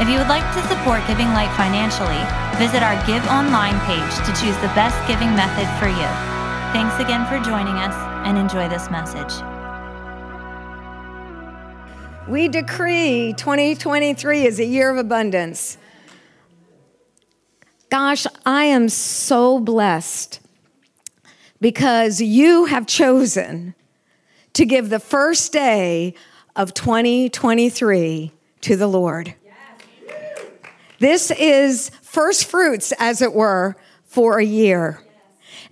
[0.00, 2.22] If you would like to support Giving Light financially,
[2.58, 6.08] visit our Give Online page to choose the best giving method for you.
[6.72, 7.94] Thanks again for joining us
[8.26, 9.32] and enjoy this message.
[12.26, 15.76] We decree 2023 is a year of abundance.
[17.90, 20.40] Gosh, I am so blessed
[21.60, 23.74] because you have chosen
[24.54, 26.14] to give the first day
[26.56, 29.34] of 2023 to the Lord.
[31.02, 33.74] This is first fruits, as it were,
[34.04, 35.02] for a year.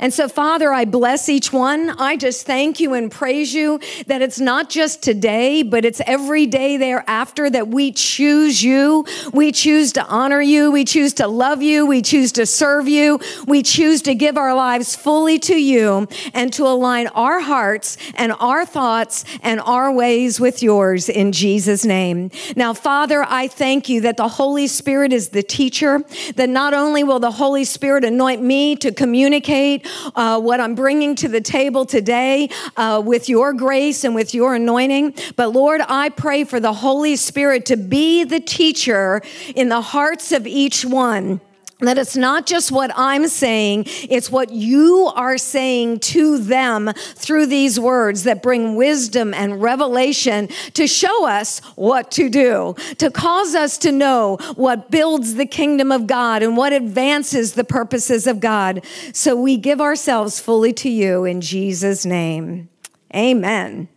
[0.01, 1.91] And so, Father, I bless each one.
[1.91, 6.47] I just thank you and praise you that it's not just today, but it's every
[6.47, 9.05] day thereafter that we choose you.
[9.35, 10.71] We choose to honor you.
[10.71, 11.85] We choose to love you.
[11.85, 13.21] We choose to serve you.
[13.47, 18.33] We choose to give our lives fully to you and to align our hearts and
[18.41, 22.31] our thoughts and our ways with yours in Jesus' name.
[22.57, 26.03] Now, Father, I thank you that the Holy Spirit is the teacher,
[26.37, 31.15] that not only will the Holy Spirit anoint me to communicate uh, what I'm bringing
[31.17, 35.15] to the table today uh, with your grace and with your anointing.
[35.37, 39.23] But Lord, I pray for the Holy Spirit to be the teacher
[39.55, 41.41] in the hearts of each one
[41.81, 47.47] that it's not just what I'm saying, it's what you are saying to them through
[47.47, 53.55] these words that bring wisdom and revelation to show us what to do, to cause
[53.55, 58.41] us to know what builds the kingdom of God and what advances the purposes of
[58.41, 58.85] God.
[59.13, 62.69] So we give ourselves fully to you in Jesus' name.
[63.15, 63.89] Amen.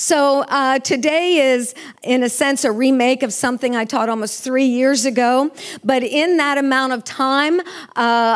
[0.00, 4.66] So uh, today is, in a sense, a remake of something I taught almost three
[4.66, 5.50] years ago.
[5.82, 7.64] But in that amount of time, uh,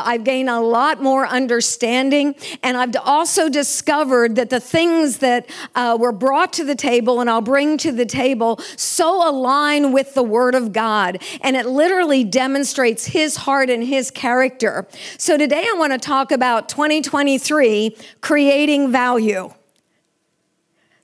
[0.04, 2.34] I've gained a lot more understanding.
[2.64, 7.30] And I've also discovered that the things that uh, were brought to the table and
[7.30, 11.22] I'll bring to the table so align with the Word of God.
[11.42, 14.88] And it literally demonstrates His heart and His character.
[15.16, 19.54] So today I want to talk about 2023 creating value.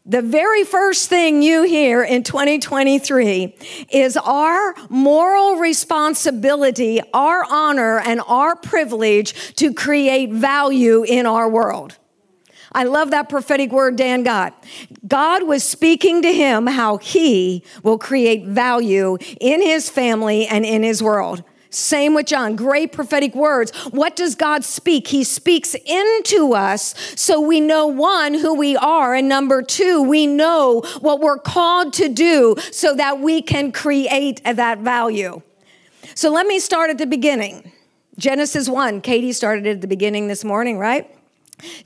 [0.09, 3.55] The very first thing you hear in 2023
[3.91, 11.99] is our moral responsibility, our honor, and our privilege to create value in our world.
[12.73, 14.65] I love that prophetic word Dan got.
[15.07, 20.83] God was speaking to him how he will create value in his family and in
[20.83, 21.45] his world.
[21.71, 22.57] Same with John.
[22.57, 23.77] Great prophetic words.
[23.91, 25.09] What does God speak?
[25.09, 30.27] He speaks into us so we know one, who we are, and number two, we
[30.27, 35.43] know what we're called to do so that we can create that value.
[36.15, 37.71] So let me start at the beginning.
[38.17, 39.01] Genesis 1.
[39.03, 41.15] Katie started at the beginning this morning, right?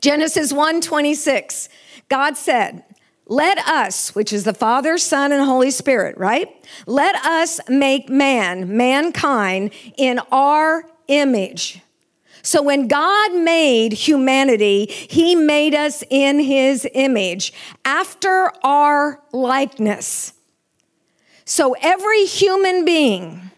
[0.00, 1.68] Genesis 1 26.
[2.08, 2.84] God said,
[3.32, 6.54] let us, which is the Father, Son, and Holy Spirit, right?
[6.86, 11.80] Let us make man, mankind, in our image.
[12.42, 17.54] So when God made humanity, he made us in his image
[17.86, 20.34] after our likeness.
[21.46, 23.50] So every human being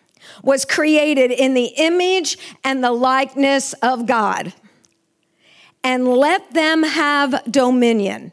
[0.44, 4.52] was created in the image and the likeness of God.
[5.82, 8.30] And let them have dominion.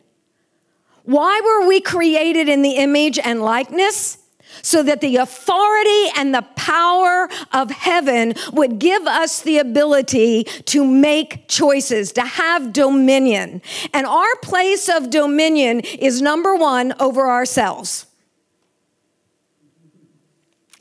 [1.11, 4.17] Why were we created in the image and likeness?
[4.63, 10.85] So that the authority and the power of heaven would give us the ability to
[10.85, 13.61] make choices, to have dominion.
[13.93, 18.05] And our place of dominion is number one over ourselves.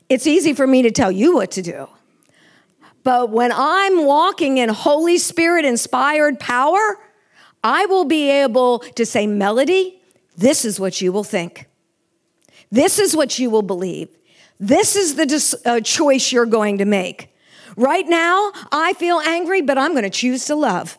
[0.07, 1.89] It's easy for me to tell you what to do.
[3.03, 6.99] But when I'm walking in Holy Spirit inspired power,
[7.63, 10.00] I will be able to say, Melody,
[10.37, 11.67] this is what you will think.
[12.71, 14.09] This is what you will believe.
[14.59, 17.35] This is the dis- uh, choice you're going to make.
[17.75, 20.97] Right now, I feel angry, but I'm going to choose to love.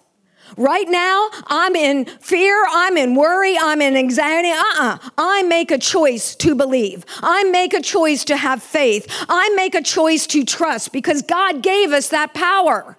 [0.56, 4.50] Right now, I'm in fear, I'm in worry, I'm in anxiety.
[4.50, 4.99] Uh uh-uh.
[5.02, 7.06] uh I make a choice to believe.
[7.23, 9.06] I make a choice to have faith.
[9.28, 12.99] I make a choice to trust because God gave us that power.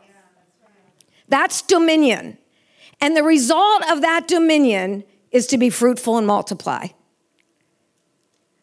[1.27, 2.37] That's dominion.
[2.99, 5.03] And the result of that dominion
[5.33, 6.87] is to be fruitful and multiply.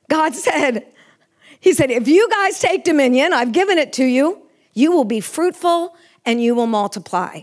[0.08, 0.86] God said,
[1.58, 5.20] He said, if you guys take dominion, I've given it to you, you will be
[5.20, 5.94] fruitful
[6.24, 7.42] and you will multiply.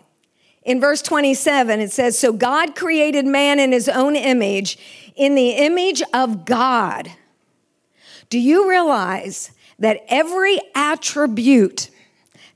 [0.63, 4.77] In verse 27, it says, So God created man in his own image,
[5.15, 7.11] in the image of God.
[8.29, 11.89] Do you realize that every attribute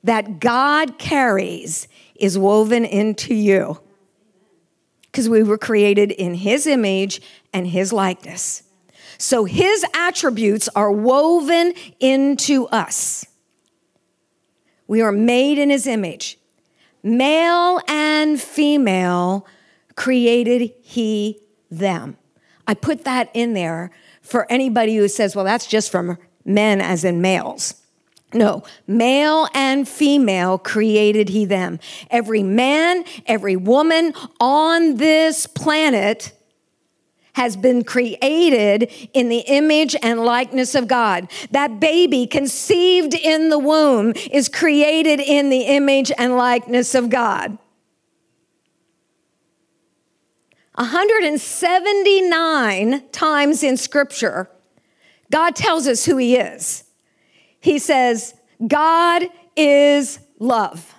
[0.03, 3.79] that God carries is woven into you?
[5.11, 7.21] Because we were created in his image
[7.51, 8.63] and his likeness.
[9.17, 13.25] So his attributes are woven into us.
[14.87, 16.37] We are made in his image.
[17.03, 19.45] Male and female
[19.95, 22.17] created he them.
[22.67, 23.91] I put that in there
[24.21, 27.80] for anybody who says, well, that's just from men as in males.
[28.33, 31.79] No, male and female created he them.
[32.09, 36.31] Every man, every woman on this planet
[37.33, 41.29] has been created in the image and likeness of God.
[41.51, 47.57] That baby conceived in the womb is created in the image and likeness of God.
[50.75, 54.49] 179 times in Scripture,
[55.29, 56.85] God tells us who He is.
[57.61, 58.33] He says,
[58.67, 59.23] God
[59.55, 60.93] is love.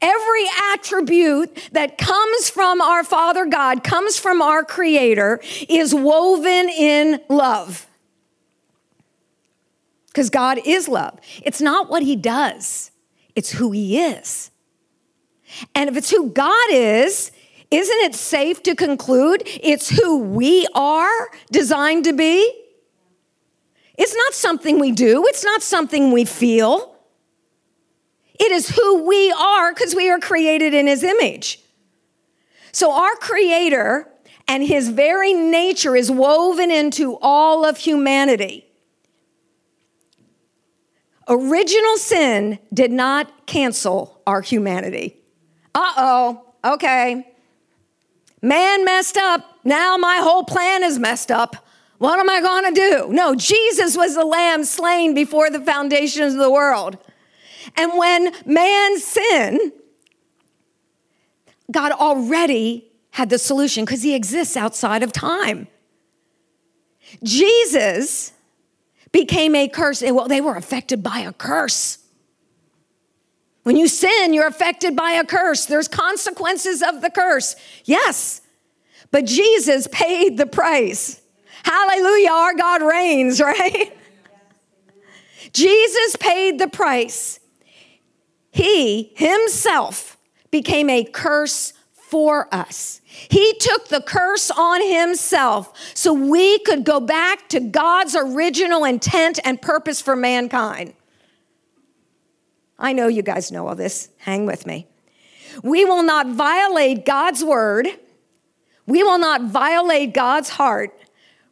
[0.00, 7.20] Every attribute that comes from our Father God, comes from our Creator, is woven in
[7.28, 7.86] love.
[10.08, 11.20] Because God is love.
[11.42, 12.90] It's not what He does,
[13.34, 14.50] it's who He is.
[15.74, 17.30] And if it's who God is,
[17.70, 22.65] isn't it safe to conclude it's who we are designed to be?
[23.98, 26.94] It's not something we do, it's not something we feel.
[28.38, 31.60] It is who we are because we are created in his image.
[32.72, 34.06] So our creator
[34.46, 38.66] and his very nature is woven into all of humanity.
[41.28, 45.16] Original sin did not cancel our humanity.
[45.74, 47.26] Uh oh, okay.
[48.42, 49.58] Man messed up.
[49.64, 51.65] Now my whole plan is messed up.
[51.98, 53.12] What am I going to do?
[53.12, 56.98] No, Jesus was the lamb slain before the foundations of the world.
[57.76, 59.72] And when man sinned,
[61.70, 65.68] God already had the solution because he exists outside of time.
[67.22, 68.32] Jesus
[69.10, 70.02] became a curse.
[70.02, 71.98] Well, they were affected by a curse.
[73.62, 75.66] When you sin, you're affected by a curse.
[75.66, 77.56] There's consequences of the curse.
[77.84, 78.42] Yes,
[79.10, 81.20] but Jesus paid the price.
[81.66, 83.92] Hallelujah, our God reigns, right?
[85.52, 87.40] Jesus paid the price
[88.56, 90.16] he himself
[90.50, 93.02] became a curse for us.
[93.04, 99.40] He took the curse on himself so we could go back to God's original intent
[99.44, 100.94] and purpose for mankind.
[102.78, 104.08] I know you guys know all this.
[104.16, 104.86] Hang with me.
[105.62, 107.88] We will not violate God's word.
[108.86, 110.98] We will not violate God's heart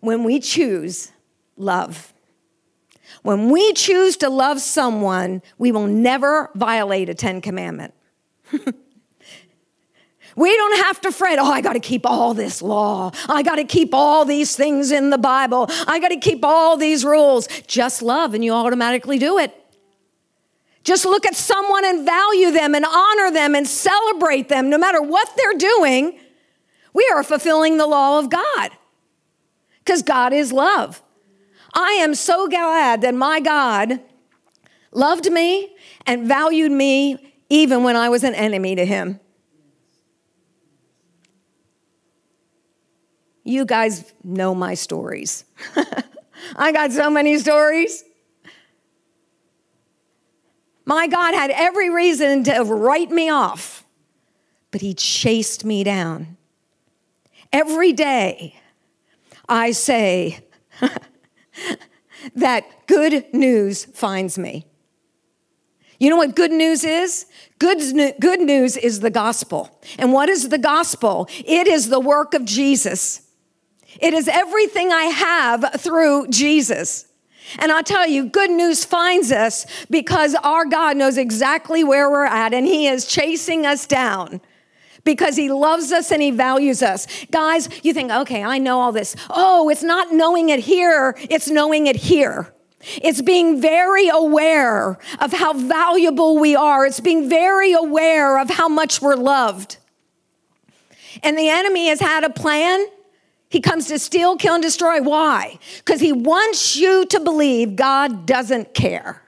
[0.05, 1.11] when we choose
[1.57, 2.13] love.
[3.23, 7.95] When we choose to love someone, we will never violate a 10 commandment.
[10.37, 13.13] We don't have to fret, oh, I got to keep all this law.
[13.29, 15.69] I got to keep all these things in the Bible.
[15.87, 17.47] I got to keep all these rules.
[17.69, 19.55] Just love, and you automatically do it.
[20.83, 25.01] Just look at someone and value them and honor them and celebrate them no matter
[25.01, 26.19] what they're doing.
[26.93, 28.71] We are fulfilling the law of God
[29.85, 31.03] because God is love.
[31.73, 34.01] I am so glad that my God
[34.93, 35.75] loved me
[36.07, 39.21] and valued me even when I was an enemy to him.
[43.45, 45.45] You guys know my stories.
[46.57, 48.03] I got so many stories.
[50.87, 53.85] My God had every reason to write me off,
[54.71, 56.37] but He chased me down.
[57.53, 58.55] Every day,
[59.49, 60.41] I say,
[62.35, 64.67] that good news finds me.
[65.99, 67.27] You know what good news is?
[67.59, 67.79] Good,
[68.21, 69.79] good news is the gospel.
[69.99, 71.29] And what is the gospel?
[71.45, 73.23] It is the work of Jesus.
[74.01, 77.07] It is everything I have through Jesus.
[77.59, 82.25] And I'll tell you, good news finds us because our God knows exactly where we're
[82.25, 84.41] at and He is chasing us down
[85.05, 87.07] because he loves us and he values us.
[87.31, 89.15] Guys, you think, okay, I know all this.
[89.31, 92.53] Oh, it's not knowing it here, it's knowing it here.
[93.03, 96.85] It's being very aware of how valuable we are.
[96.85, 99.79] It's being very aware of how much we're loved.
[101.23, 102.87] And the enemy has had a plan.
[103.49, 105.01] He comes to steal, kill, and destroy.
[105.01, 105.59] Why?
[105.79, 109.23] Because he wants you to believe God doesn't care.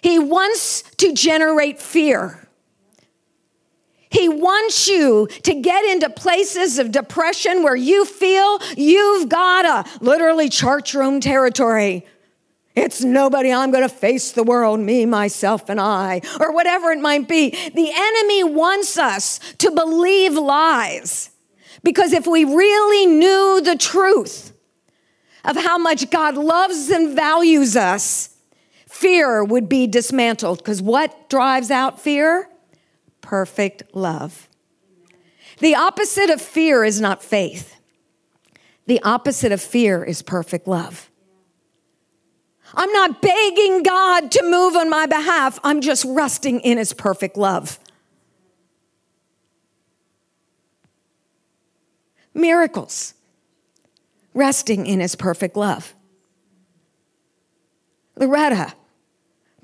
[0.00, 2.48] He wants to generate fear.
[4.12, 10.04] He wants you to get into places of depression where you feel you've got a
[10.04, 12.04] literally church room territory.
[12.76, 17.00] It's nobody, I'm going to face the world, me, myself, and I, or whatever it
[17.00, 17.50] might be.
[17.50, 21.30] The enemy wants us to believe lies
[21.82, 24.52] because if we really knew the truth
[25.44, 28.36] of how much God loves and values us,
[28.86, 30.58] fear would be dismantled.
[30.58, 32.48] Because what drives out fear?
[33.32, 34.46] Perfect love.
[35.58, 37.80] The opposite of fear is not faith,
[38.84, 41.10] the opposite of fear is perfect love.
[42.74, 45.58] I'm not begging God to move on my behalf.
[45.64, 47.78] I'm just resting in His perfect love.
[52.34, 53.14] Miracles,
[54.34, 55.94] resting in His perfect love.
[58.14, 58.74] Loretta,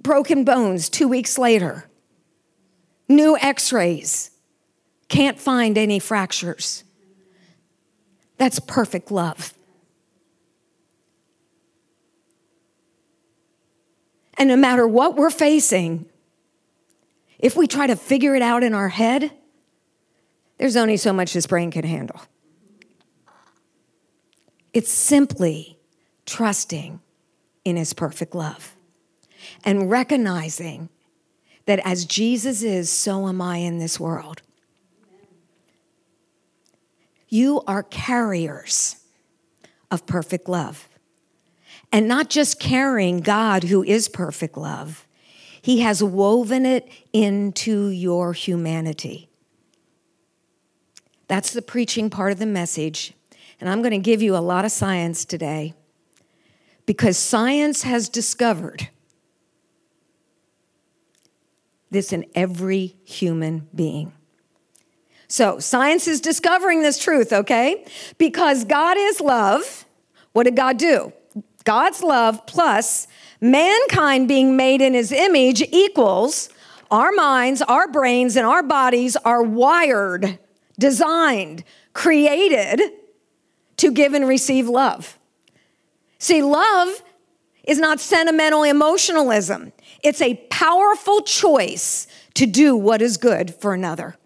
[0.00, 1.88] broken bones two weeks later,
[3.08, 4.30] new x rays,
[5.08, 6.84] can't find any fractures.
[8.36, 9.54] That's perfect love.
[14.38, 16.06] And no matter what we're facing,
[17.38, 19.32] if we try to figure it out in our head,
[20.58, 22.20] there's only so much this brain can handle.
[24.72, 25.78] It's simply
[26.26, 27.00] trusting
[27.64, 28.76] in his perfect love
[29.64, 30.88] and recognizing
[31.68, 34.40] that as Jesus is, so am I in this world.
[37.28, 38.96] You are carriers
[39.90, 40.88] of perfect love.
[41.92, 45.06] And not just carrying God, who is perfect love,
[45.60, 49.28] He has woven it into your humanity.
[51.26, 53.12] That's the preaching part of the message.
[53.60, 55.75] And I'm going to give you a lot of science today
[56.87, 58.88] because science has discovered
[61.90, 64.12] this in every human being.
[65.28, 67.85] So, science is discovering this truth, okay?
[68.16, 69.85] Because God is love.
[70.33, 71.12] What did God do?
[71.64, 73.07] God's love plus
[73.40, 76.49] mankind being made in his image equals
[76.90, 80.38] our minds, our brains, and our bodies are wired,
[80.78, 82.80] designed, created
[83.76, 85.18] to give and receive love.
[86.18, 87.02] See, love
[87.68, 89.72] is not sentimental emotionalism,
[90.02, 94.16] it's a powerful choice to do what is good for another.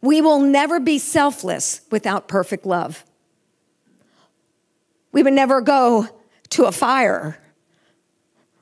[0.00, 3.04] We will never be selfless without perfect love.
[5.12, 6.08] We would never go
[6.50, 7.38] to a fire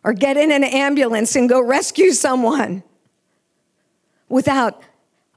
[0.05, 2.83] or get in an ambulance and go rescue someone
[4.29, 4.83] without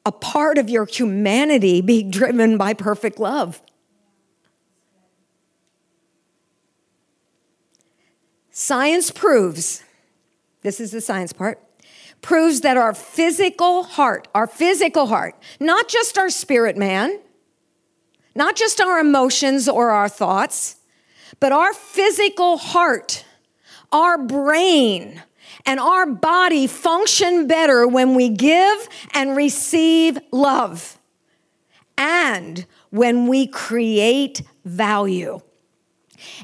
[0.03, 3.61] a part of your humanity being driven by perfect love.
[8.57, 9.83] Science proves,
[10.61, 11.59] this is the science part,
[12.21, 17.19] proves that our physical heart, our physical heart, not just our spirit man,
[18.33, 20.77] not just our emotions or our thoughts,
[21.41, 23.25] but our physical heart,
[23.91, 25.21] our brain,
[25.65, 30.97] and our body function better when we give and receive love
[31.97, 35.41] and when we create value.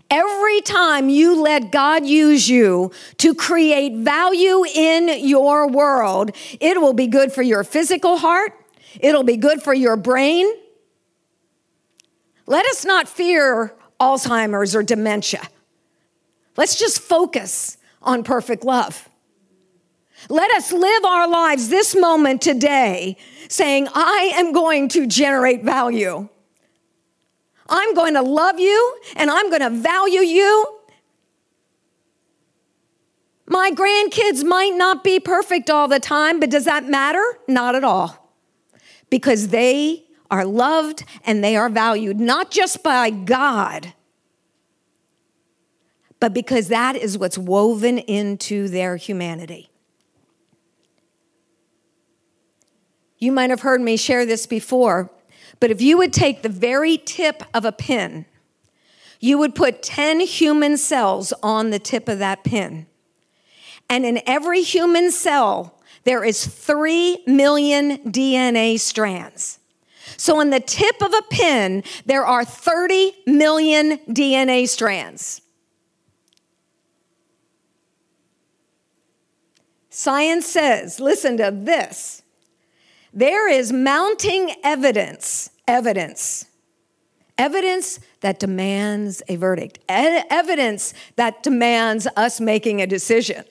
[0.10, 6.94] Every time you let God use you to create value in your world, it will
[6.94, 8.54] be good for your physical heart,
[9.00, 10.52] it'll be good for your brain.
[12.46, 15.42] Let us not fear Alzheimer's or dementia.
[16.58, 19.08] Let's just focus on perfect love.
[20.30, 26.30] Let us live our lives this moment today saying, I am going to generate value.
[27.72, 30.80] I'm going to love you and I'm going to value you.
[33.48, 37.24] My grandkids might not be perfect all the time, but does that matter?
[37.48, 38.32] Not at all.
[39.10, 43.94] Because they are loved and they are valued, not just by God,
[46.20, 49.70] but because that is what's woven into their humanity.
[53.18, 55.12] You might have heard me share this before,
[55.60, 58.26] but if you would take the very tip of a pin,
[59.20, 62.88] you would put 10 human cells on the tip of that pin.
[63.90, 69.60] And in every human cell, there is 3 million DNA strands.
[70.18, 75.42] So, on the tip of a pin, there are 30 million DNA strands.
[79.90, 82.21] Science says, listen to this,
[83.14, 86.46] there is mounting evidence, evidence,
[87.38, 93.44] evidence that demands a verdict, e- evidence that demands us making a decision.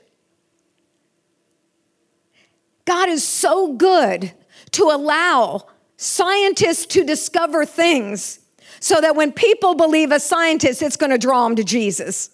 [2.85, 4.33] God is so good
[4.73, 8.40] to allow scientists to discover things
[8.81, 12.31] so that when people believe a scientist, it's going to draw them to Jesus.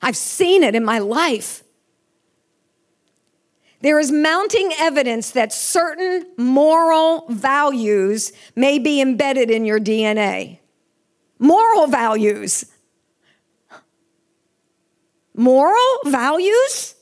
[0.00, 1.62] I've seen it in my life.
[3.86, 10.58] There is mounting evidence that certain moral values may be embedded in your DNA.
[11.38, 12.64] Moral values.
[15.36, 16.96] Moral values?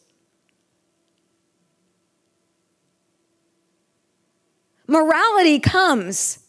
[4.87, 6.41] Morality comes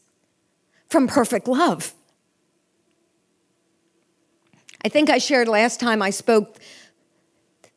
[0.90, 1.94] from perfect love.
[4.84, 6.58] I think I shared last time I spoke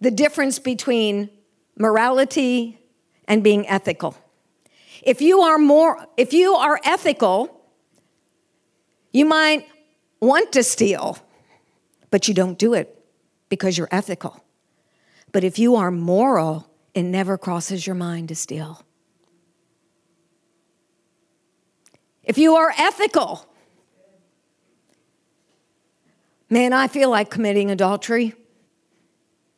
[0.01, 1.31] the difference between
[1.79, 2.79] morality
[3.27, 4.17] and being ethical.
[5.03, 7.63] If you are more if you are ethical,
[9.13, 9.67] you might
[10.21, 11.19] want to steal,
[12.11, 12.95] but you don't do it
[13.49, 14.45] because you're ethical.
[15.33, 18.83] But if you are moral, it never crosses your mind to steal.
[22.25, 23.47] If you are ethical,
[26.51, 28.35] man, I feel like committing adultery,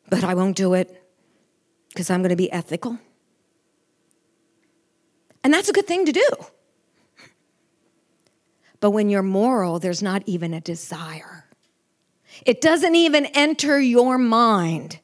[0.09, 1.00] but I won't do it
[1.91, 2.99] because I'm going to be ethical.
[5.45, 6.27] And that's a good thing to do.
[8.81, 11.45] But when you're moral, there's not even a desire.
[12.47, 14.99] It doesn't even enter your mind.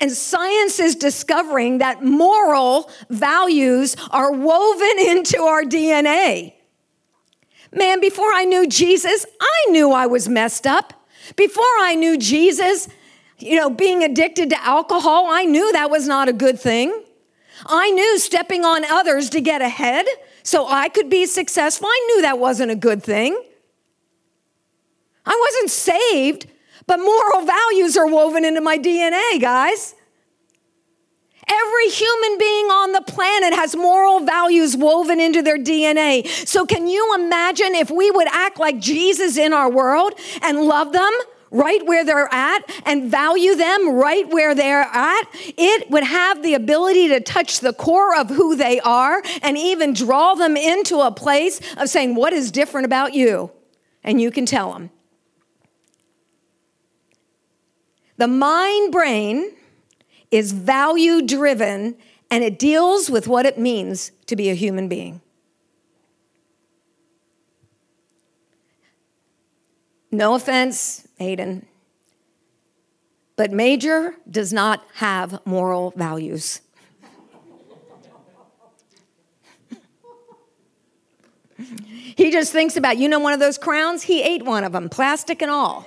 [0.00, 6.54] And science is discovering that moral values are woven into our DNA.
[7.72, 10.94] Man, before I knew Jesus, I knew I was messed up.
[11.36, 12.88] Before I knew Jesus,
[13.38, 17.02] you know, being addicted to alcohol, I knew that was not a good thing.
[17.66, 20.06] I knew stepping on others to get ahead
[20.42, 23.40] so I could be successful, I knew that wasn't a good thing.
[25.26, 26.46] I wasn't saved
[26.88, 29.94] but moral values are woven into my DNA, guys.
[31.46, 36.26] Every human being on the planet has moral values woven into their DNA.
[36.26, 40.92] So, can you imagine if we would act like Jesus in our world and love
[40.92, 41.12] them?
[41.50, 46.54] Right where they're at and value them right where they're at, it would have the
[46.54, 51.10] ability to touch the core of who they are and even draw them into a
[51.10, 53.50] place of saying, What is different about you?
[54.04, 54.90] And you can tell them.
[58.16, 59.52] The mind brain
[60.30, 61.96] is value driven
[62.30, 65.20] and it deals with what it means to be a human being.
[70.10, 71.64] No offense, Aiden,
[73.36, 76.60] but Major does not have moral values.
[82.16, 84.02] he just thinks about, you know, one of those crowns?
[84.02, 85.86] He ate one of them, plastic and all.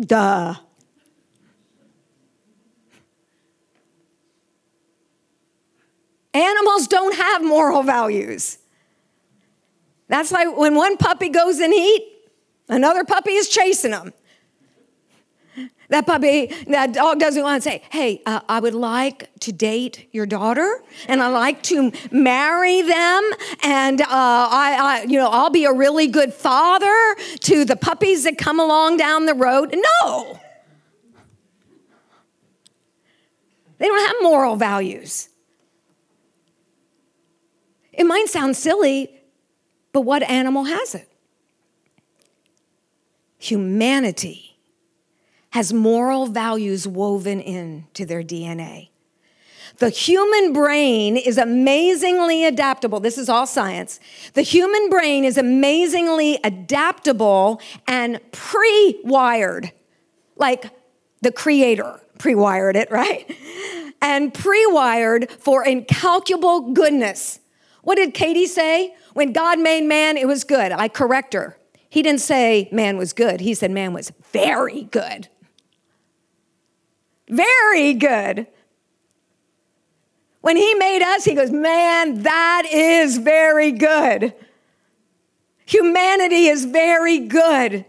[0.00, 0.54] Duh.
[6.32, 8.58] Animals don't have moral values.
[10.14, 12.06] That's like when one puppy goes in heat,
[12.68, 14.12] another puppy is chasing them.
[15.88, 20.08] That puppy, that dog doesn't want to say, Hey, uh, I would like to date
[20.12, 23.30] your daughter and I like to marry them
[23.64, 28.22] and uh, I, I, you know, I'll be a really good father to the puppies
[28.22, 29.74] that come along down the road.
[29.74, 30.38] No.
[33.78, 35.28] They don't have moral values.
[37.92, 39.10] It might sound silly,
[39.94, 41.08] but what animal has it?
[43.38, 44.58] Humanity
[45.50, 48.88] has moral values woven into their DNA.
[49.78, 52.98] The human brain is amazingly adaptable.
[52.98, 54.00] This is all science.
[54.34, 59.70] The human brain is amazingly adaptable and pre wired,
[60.36, 60.70] like
[61.22, 63.32] the creator pre wired it, right?
[64.02, 67.38] And pre wired for incalculable goodness.
[67.84, 68.94] What did Katie say?
[69.12, 70.72] When God made man, it was good.
[70.72, 71.56] I correct her.
[71.88, 75.28] He didn't say man was good, he said man was very good.
[77.28, 78.46] Very good.
[80.40, 84.34] When he made us, he goes, Man, that is very good.
[85.64, 87.86] Humanity is very good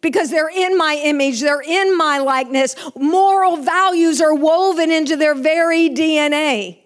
[0.00, 2.76] because they're in my image, they're in my likeness.
[2.94, 6.81] Moral values are woven into their very DNA.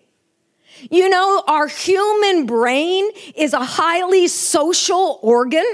[0.90, 5.64] You know, our human brain is a highly social organ.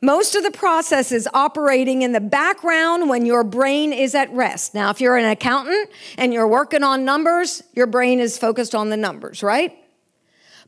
[0.00, 4.72] Most of the process is operating in the background when your brain is at rest.
[4.72, 8.90] Now, if you're an accountant and you're working on numbers, your brain is focused on
[8.90, 9.76] the numbers, right?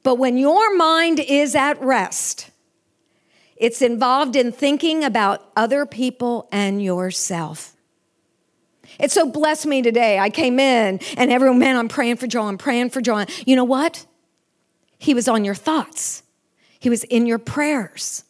[0.02, 2.50] But when your mind is at rest,
[3.56, 7.76] it's involved in thinking about other people and yourself.
[9.00, 10.18] It so blessed me today.
[10.18, 13.26] I came in and everyone, man, I'm praying for John, praying for John.
[13.46, 14.06] You know what?
[14.98, 16.22] He was on your thoughts,
[16.78, 18.24] he was in your prayers.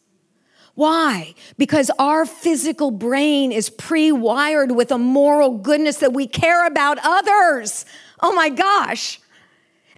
[0.73, 1.35] Why?
[1.57, 6.97] Because our physical brain is pre wired with a moral goodness that we care about
[7.03, 7.85] others.
[8.21, 9.19] Oh my gosh.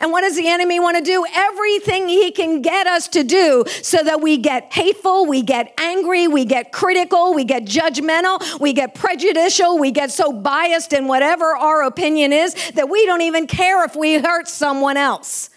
[0.04, 1.26] And what does the enemy want to do?
[1.34, 6.28] Everything he can get us to do so that we get hateful, we get angry,
[6.28, 11.56] we get critical, we get judgmental, we get prejudicial, we get so biased in whatever
[11.56, 15.50] our opinion is that we don't even care if we hurt someone else.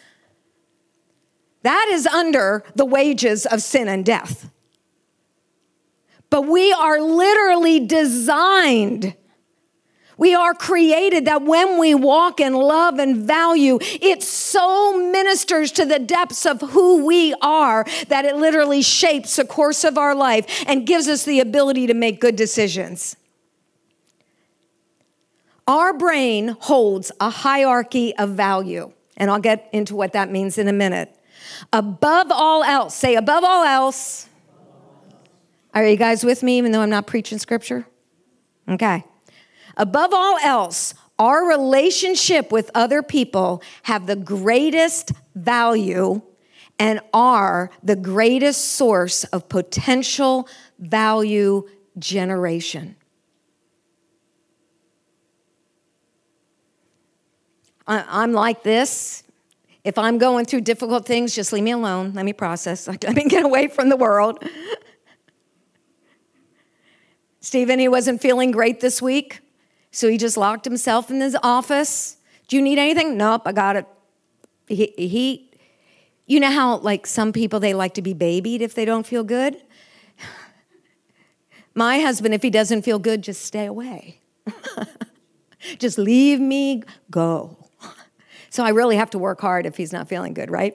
[1.63, 4.49] That is under the wages of sin and death.
[6.31, 9.17] But we are literally designed.
[10.19, 15.85] We are created that when we walk in love and value, it so ministers to
[15.85, 20.65] the depths of who we are that it literally shapes the course of our life
[20.67, 23.17] and gives us the ability to make good decisions.
[25.67, 30.69] Our brain holds a hierarchy of value, and I'll get into what that means in
[30.69, 31.15] a minute.
[31.73, 34.29] Above all else, say above all else,
[35.75, 37.87] are you guys with me, even though I'm not preaching scripture?
[38.67, 39.05] Okay.
[39.77, 46.21] Above all else, our relationship with other people have the greatest value
[46.79, 51.67] and are the greatest source of potential value
[51.99, 52.97] generation.
[57.87, 59.23] I'm like this.
[59.85, 62.13] If I'm going through difficult things, just leave me alone.
[62.15, 62.89] Let me process.
[62.89, 64.43] Let me get away from the world.
[67.41, 69.39] Stephen, he wasn't feeling great this week,
[69.97, 72.19] so he just locked himself in his office.
[72.49, 73.17] Do you need anything?
[73.17, 73.87] Nope, I got it.
[74.69, 75.51] He, he
[76.27, 79.25] you know how like some people they like to be babied if they don't feel
[79.25, 79.57] good?
[81.75, 84.21] My husband, if he doesn't feel good, just stay away.
[85.79, 87.57] just leave me go.
[88.49, 90.75] So I really have to work hard if he's not feeling good, right?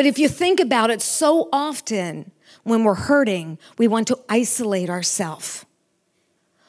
[0.00, 2.32] But if you think about it, so often
[2.62, 5.66] when we're hurting, we want to isolate ourselves.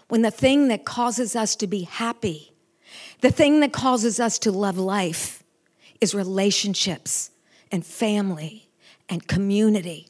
[0.09, 2.51] When the thing that causes us to be happy,
[3.21, 5.43] the thing that causes us to love life
[6.01, 7.31] is relationships
[7.71, 8.69] and family
[9.07, 10.09] and community.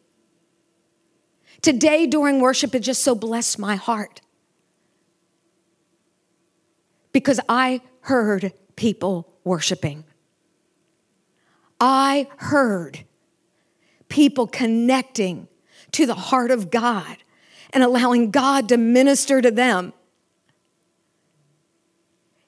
[1.62, 4.21] Today during worship, it just so blessed my heart
[7.12, 10.05] because I heard people worshiping.
[11.79, 13.05] I heard
[14.12, 15.47] people connecting
[15.93, 17.17] to the heart of God
[17.74, 19.93] and allowing God to minister to them.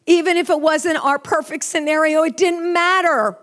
[0.05, 3.37] Even if it wasn't our perfect scenario, it didn't matter.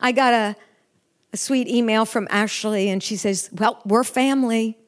[0.00, 0.56] I got a,
[1.32, 4.78] a sweet email from Ashley, and she says, Well, we're family.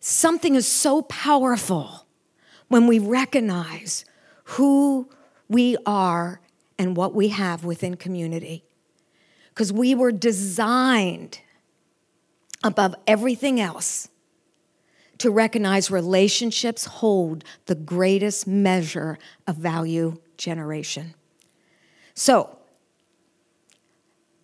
[0.00, 2.06] Something is so powerful
[2.68, 4.04] when we recognize
[4.48, 5.08] who
[5.46, 6.40] we are
[6.78, 8.64] and what we have within community.
[9.50, 11.40] Because we were designed
[12.64, 14.08] above everything else
[15.18, 21.14] to recognize relationships hold the greatest measure of value generation.
[22.14, 22.56] So,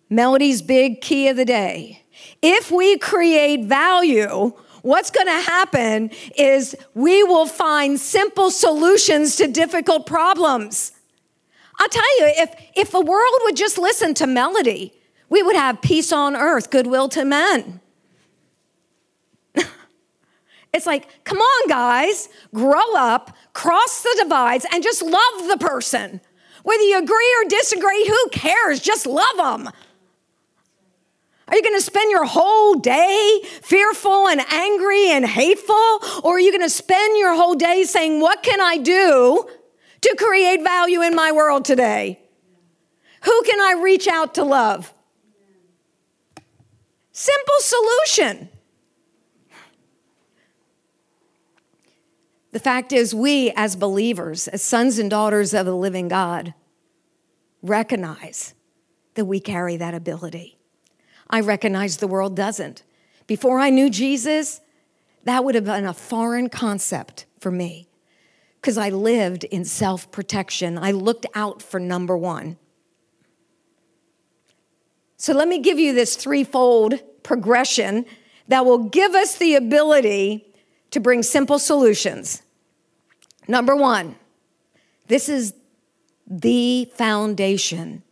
[0.07, 2.03] Melody's big key of the day.
[2.43, 4.53] If we create value,
[4.85, 10.91] what's going to happen is we will find simple solutions to difficult problems.
[11.79, 14.93] I'll tell you, if, if the world would just listen to melody,
[15.27, 17.81] we would have peace on earth, goodwill to men.
[20.71, 26.21] it's like, come on, guys, grow up, cross the divides, and just love the person.
[26.61, 28.79] Whether you agree or disagree, who cares?
[28.81, 29.73] Just love them.
[31.47, 35.99] Are you going to spend your whole day fearful and angry and hateful?
[36.23, 39.47] Or are you going to spend your whole day saying, What can I do
[40.01, 42.19] to create value in my world today?
[43.23, 44.93] Who can I reach out to love?
[47.11, 48.49] Simple solution.
[52.51, 56.53] The fact is, we as believers, as sons and daughters of the living God,
[57.61, 58.53] recognize
[59.15, 60.57] that we carry that ability.
[61.29, 62.83] I recognize the world doesn't.
[63.27, 64.61] Before I knew Jesus,
[65.23, 67.87] that would have been a foreign concept for me
[68.61, 70.77] because I lived in self protection.
[70.77, 72.57] I looked out for number one.
[75.17, 78.05] So let me give you this threefold progression
[78.47, 80.45] that will give us the ability
[80.91, 82.43] to bring simple solutions.
[83.47, 84.15] Number one,
[85.07, 85.53] this is
[86.27, 88.03] the foundation.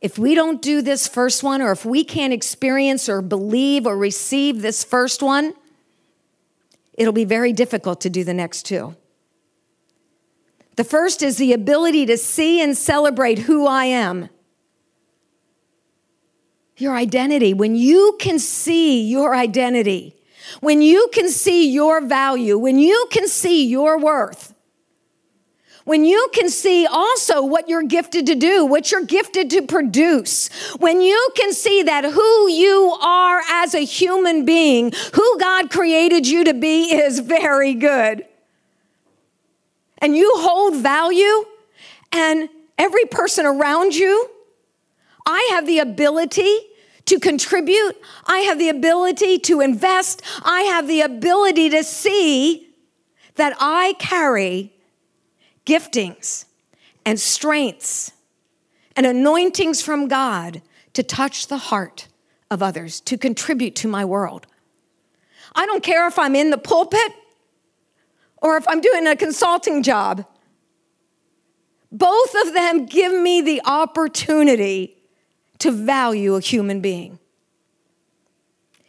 [0.00, 3.96] If we don't do this first one, or if we can't experience or believe or
[3.96, 5.54] receive this first one,
[6.94, 8.94] it'll be very difficult to do the next two.
[10.76, 14.28] The first is the ability to see and celebrate who I am.
[16.76, 17.52] Your identity.
[17.52, 20.14] When you can see your identity,
[20.60, 24.54] when you can see your value, when you can see your worth,
[25.88, 30.48] when you can see also what you're gifted to do, what you're gifted to produce,
[30.74, 36.28] when you can see that who you are as a human being, who God created
[36.28, 38.26] you to be, is very good.
[39.96, 41.46] And you hold value,
[42.12, 44.28] and every person around you,
[45.24, 46.54] I have the ability
[47.06, 47.96] to contribute,
[48.26, 52.74] I have the ability to invest, I have the ability to see
[53.36, 54.74] that I carry
[55.68, 56.46] giftings
[57.04, 58.12] and strengths
[58.96, 60.62] and anointings from God
[60.94, 62.08] to touch the heart
[62.50, 64.46] of others, to contribute to my world.
[65.54, 67.12] I don't care if I'm in the pulpit
[68.38, 70.24] or if I'm doing a consulting job.
[71.92, 74.96] Both of them give me the opportunity
[75.58, 77.18] to value a human being.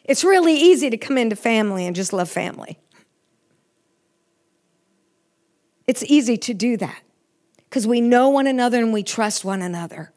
[0.06, 2.80] It's really easy to come into family and just love family.
[5.90, 7.02] It's easy to do that
[7.64, 10.12] because we know one another and we trust one another.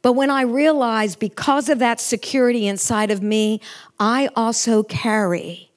[0.00, 3.60] But when I realize because of that security inside of me,
[4.00, 5.70] I also carry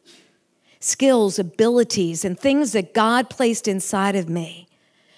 [0.80, 4.70] skills, abilities, and things that God placed inside of me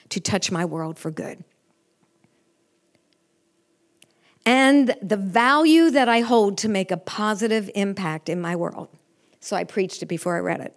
[0.09, 1.43] to touch my world for good.
[4.43, 8.87] And the value that I hold to make a positive impact in my world.
[9.39, 10.75] So I preached it before I read it.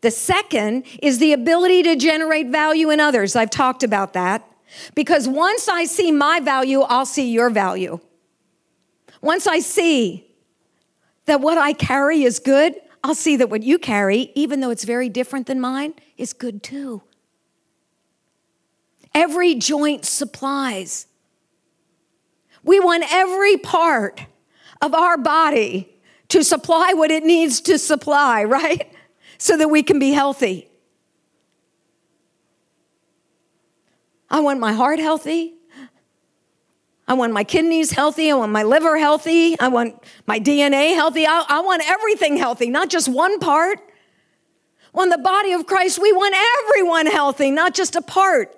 [0.00, 3.36] The second is the ability to generate value in others.
[3.36, 4.48] I've talked about that.
[4.94, 8.00] Because once I see my value, I'll see your value.
[9.20, 10.26] Once I see
[11.26, 14.84] that what I carry is good, I'll see that what you carry, even though it's
[14.84, 17.02] very different than mine, is good too.
[19.14, 21.06] Every joint supplies.
[22.62, 24.22] We want every part
[24.80, 25.94] of our body
[26.28, 28.90] to supply what it needs to supply, right?
[29.44, 30.70] So that we can be healthy.
[34.30, 35.52] I want my heart healthy.
[37.06, 38.30] I want my kidneys healthy.
[38.30, 39.60] I want my liver healthy.
[39.60, 41.26] I want my DNA healthy.
[41.26, 43.80] I, I want everything healthy, not just one part.
[44.94, 48.56] On the body of Christ, we want everyone healthy, not just a part.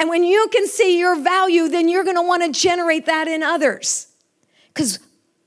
[0.00, 3.28] And when you can see your value, then you're going to want to generate that
[3.28, 4.08] in others.
[4.74, 4.98] Because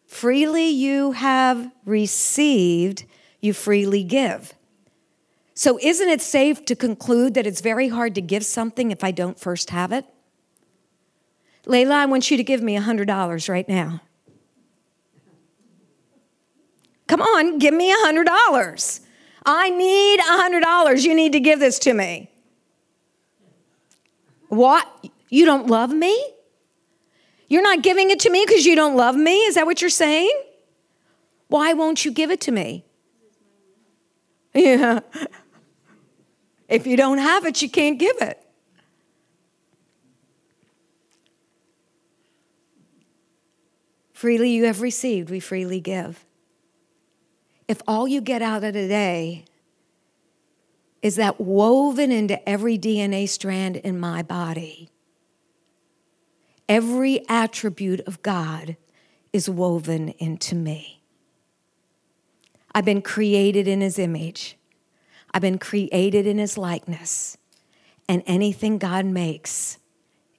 [0.09, 3.05] freely you have received,
[3.39, 4.53] you freely give.
[5.53, 9.11] So, isn't it safe to conclude that it's very hard to give something if I
[9.11, 10.05] don't first have it?
[11.65, 14.01] Layla, I want you to give me $100 right now.
[17.07, 18.99] Come on, give me $100.
[19.45, 21.03] I need $100.
[21.03, 22.31] You need to give this to me.
[24.47, 24.87] What?
[25.29, 26.17] You don't love me?
[27.49, 29.39] You're not giving it to me because you don't love me?
[29.39, 30.31] Is that what you're saying?
[31.47, 32.85] Why won't you give it to me?
[34.53, 35.01] Yeah.
[36.69, 38.39] If you don't have it, you can't give it.
[44.13, 46.25] Freely you have received, we freely give.
[47.67, 49.45] If all you get out of today
[51.01, 54.89] is that woven into every DNA strand in my body,
[56.69, 58.77] every attribute of God
[59.33, 61.01] is woven into me.
[62.73, 64.55] I've been created in his image.
[65.33, 67.37] I've been created in his likeness.
[68.07, 69.79] And anything God makes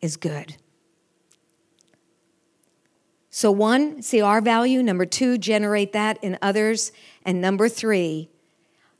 [0.00, 0.56] is good.
[3.32, 4.82] So, one, see our value.
[4.82, 6.90] Number two, generate that in others.
[7.24, 8.28] And number three,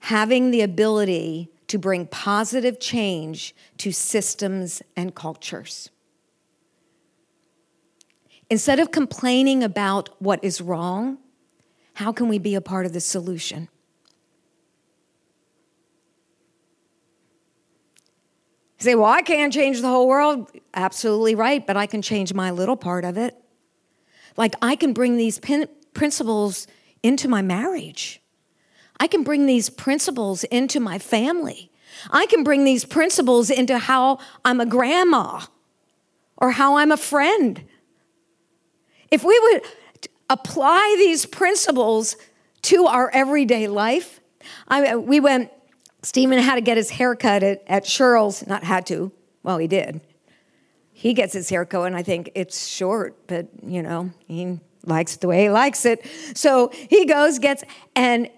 [0.01, 5.91] having the ability to bring positive change to systems and cultures.
[8.51, 11.19] Instead of complaining about what is wrong,
[11.95, 13.69] how can we be a part of the solution?
[18.79, 20.51] You say, well, I can't change the whole world.
[20.75, 23.37] Absolutely right, but I can change my little part of it.
[24.37, 26.67] Like, I can bring these principles
[27.03, 28.21] into my marriage.
[28.99, 31.71] I can bring these principles into my family.
[32.11, 35.43] I can bring these principles into how I'm a grandma
[36.37, 37.65] or how I'm a friend.
[39.11, 39.63] If we would
[40.29, 42.17] apply these principles
[42.63, 44.21] to our everyday life,
[44.69, 45.51] I, we went,
[46.03, 49.67] Stephen had to get his hair cut at, at Cheryl's, not had to, well, he
[49.67, 50.01] did.
[50.93, 55.15] He gets his hair cut, and I think it's short, but you know, he likes
[55.15, 56.07] it the way he likes it.
[56.35, 57.65] So he goes, gets,
[57.97, 58.29] and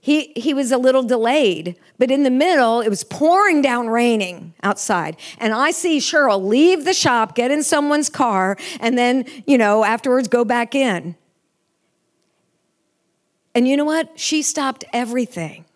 [0.00, 4.54] he, he was a little delayed, but in the middle, it was pouring down raining
[4.62, 5.16] outside.
[5.38, 9.84] And I see Cheryl leave the shop, get in someone's car, and then, you know,
[9.84, 11.16] afterwards go back in.
[13.54, 14.18] And you know what?
[14.18, 15.66] She stopped everything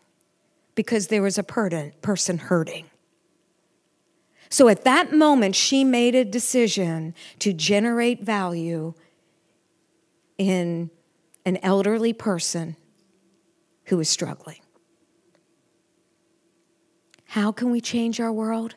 [0.74, 2.87] because there was a person hurting.
[4.48, 8.94] So at that moment, she made a decision to generate value
[10.38, 10.90] in
[11.44, 12.76] an elderly person
[13.87, 14.61] who is struggling.
[17.27, 18.77] How can we change our world?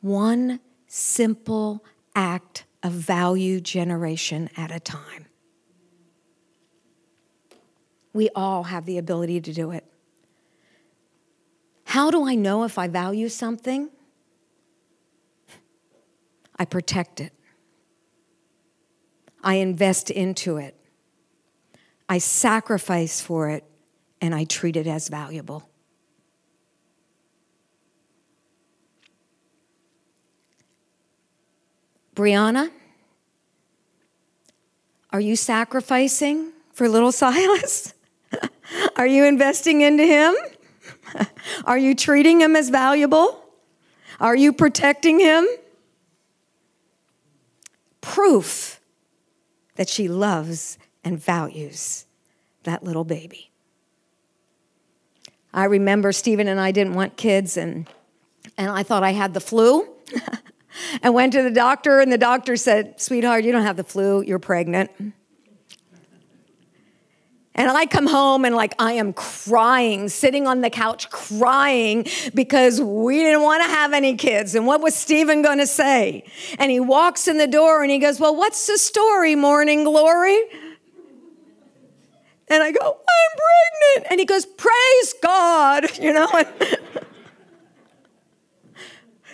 [0.00, 5.26] One simple act of value generation at a time.
[8.12, 9.84] We all have the ability to do it.
[11.84, 13.90] How do I know if I value something?
[16.58, 17.32] I protect it.
[19.42, 20.74] I invest into it.
[22.08, 23.64] I sacrifice for it,
[24.20, 25.68] and I treat it as valuable.
[32.14, 32.70] Brianna,
[35.10, 37.92] are you sacrificing for little Silas?
[38.96, 40.34] are you investing into him?
[41.64, 43.42] Are you treating him as valuable?
[44.20, 45.46] Are you protecting him?
[48.00, 48.80] Proof
[49.76, 52.04] that she loves and values
[52.64, 53.52] that little baby.
[55.54, 57.88] I remember Stephen and I didn't want kids, and,
[58.58, 59.88] and I thought I had the flu.
[61.02, 64.20] and went to the doctor, and the doctor said, Sweetheart, you don't have the flu,
[64.20, 64.90] you're pregnant.
[67.54, 72.82] And I come home and like I am crying, sitting on the couch crying because
[72.82, 74.56] we didn't want to have any kids.
[74.56, 76.24] And what was Stephen going to say?
[76.58, 80.38] And he walks in the door and he goes, Well, what's the story, Morning Glory?
[82.48, 84.10] And I go, I'm pregnant.
[84.10, 86.28] And he goes, Praise God, you know.
[86.32, 86.46] And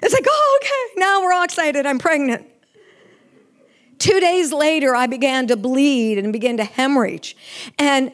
[0.02, 1.86] it's like, oh, okay, now we're all excited.
[1.86, 2.46] I'm pregnant.
[3.98, 7.36] Two days later, I began to bleed and began to hemorrhage.
[7.78, 8.12] And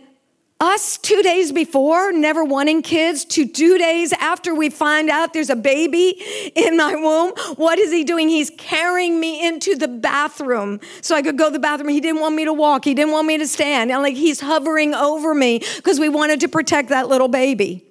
[0.60, 5.50] us two days before, never wanting kids, to two days after we find out there's
[5.50, 6.20] a baby
[6.56, 8.28] in my womb, what is he doing?
[8.28, 11.90] He's carrying me into the bathroom so I could go to the bathroom.
[11.90, 13.92] He didn't want me to walk, he didn't want me to stand.
[13.92, 17.84] And like he's hovering over me because we wanted to protect that little baby.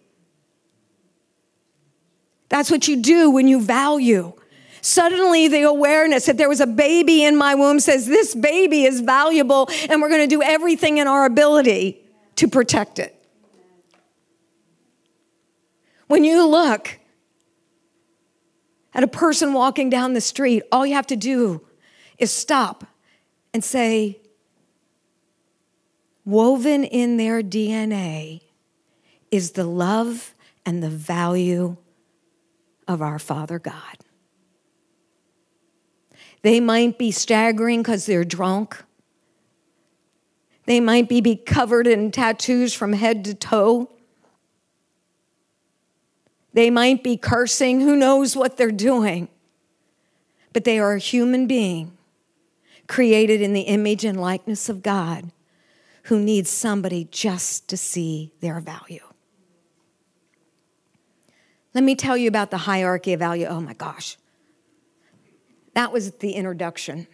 [2.49, 4.33] That's what you do when you value.
[4.81, 9.01] Suddenly, the awareness that there was a baby in my womb says, This baby is
[9.01, 12.06] valuable, and we're going to do everything in our ability
[12.37, 13.13] to protect it.
[16.07, 16.99] When you look
[18.93, 21.61] at a person walking down the street, all you have to do
[22.17, 22.85] is stop
[23.53, 24.19] and say,
[26.25, 28.41] Woven in their DNA
[29.31, 30.33] is the love
[30.65, 31.77] and the value
[32.87, 33.97] of our Father God.
[36.41, 38.83] They might be staggering because they're drunk.
[40.67, 43.89] They might be, be covered in tattoos from head to toe.
[46.53, 47.79] They might be cursing.
[47.79, 49.29] Who knows what they're doing?
[50.51, 51.97] But they are a human being
[52.85, 55.31] created in the image and likeness of God
[56.03, 59.03] who needs somebody just to see their value.
[61.73, 63.45] Let me tell you about the hierarchy of value.
[63.45, 64.17] Oh my gosh.
[65.75, 67.07] That was the introduction.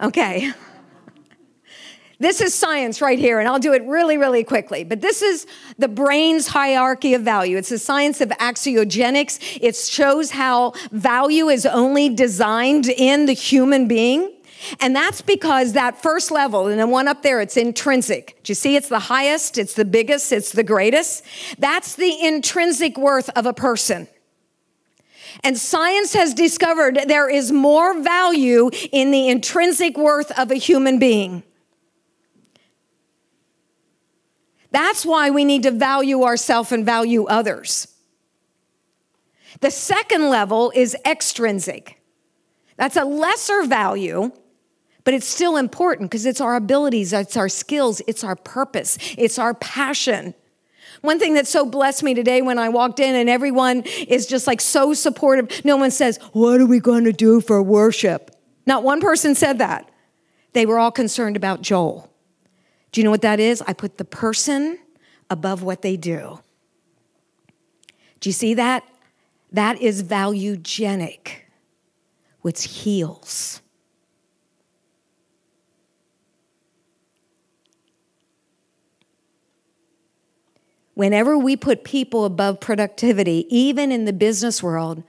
[0.00, 0.52] Okay.
[2.18, 4.84] This is science right here, and I'll do it really, really quickly.
[4.84, 5.46] But this is
[5.78, 7.58] the brain's hierarchy of value.
[7.58, 9.58] It's the science of axiogenics.
[9.60, 14.32] It shows how value is only designed in the human being.
[14.80, 18.38] And that's because that first level, and the one up there, it's intrinsic.
[18.42, 18.76] Do you see?
[18.76, 21.22] It's the highest, it's the biggest, it's the greatest.
[21.58, 24.08] That's the intrinsic worth of a person.
[25.44, 30.98] And science has discovered there is more value in the intrinsic worth of a human
[30.98, 31.42] being.
[34.76, 37.88] That's why we need to value ourselves and value others.
[39.60, 41.98] The second level is extrinsic.
[42.76, 44.32] That's a lesser value,
[45.02, 49.38] but it's still important because it's our abilities, it's our skills, it's our purpose, it's
[49.38, 50.34] our passion.
[51.00, 54.46] One thing that so blessed me today when I walked in and everyone is just
[54.46, 55.64] like so supportive.
[55.64, 58.30] No one says, What are we going to do for worship?
[58.66, 59.90] Not one person said that.
[60.52, 62.12] They were all concerned about Joel.
[62.92, 63.62] Do you know what that is?
[63.66, 64.78] I put the person
[65.28, 66.40] above what they do.
[68.20, 68.84] Do you see that?
[69.52, 71.28] That is valuegenic,
[72.40, 73.60] which heals.
[80.94, 85.02] Whenever we put people above productivity, even in the business world,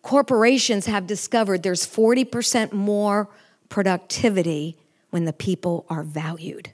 [0.00, 3.28] corporations have discovered there's 40% more
[3.68, 4.78] productivity
[5.10, 6.72] when the people are valued.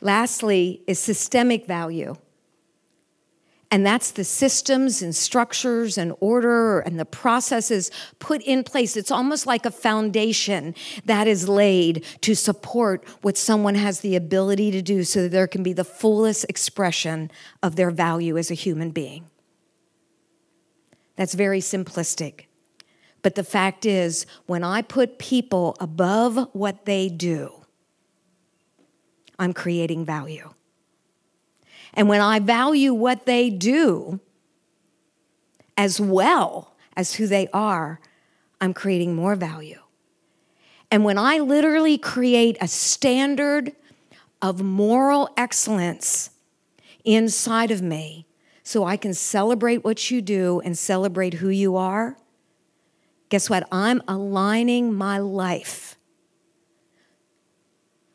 [0.00, 2.14] Lastly, is systemic value.
[3.70, 8.96] And that's the systems and structures and order and the processes put in place.
[8.96, 14.70] It's almost like a foundation that is laid to support what someone has the ability
[14.70, 17.32] to do so that there can be the fullest expression
[17.64, 19.28] of their value as a human being.
[21.16, 22.46] That's very simplistic.
[23.22, 27.64] But the fact is, when I put people above what they do,
[29.38, 30.50] I'm creating value.
[31.94, 34.20] And when I value what they do
[35.76, 38.00] as well as who they are,
[38.60, 39.80] I'm creating more value.
[40.90, 43.72] And when I literally create a standard
[44.42, 46.30] of moral excellence
[47.04, 48.26] inside of me,
[48.64, 52.16] so I can celebrate what you do and celebrate who you are,
[53.28, 53.68] guess what?
[53.70, 55.96] I'm aligning my life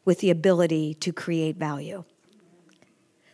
[0.05, 2.03] with the ability to create value.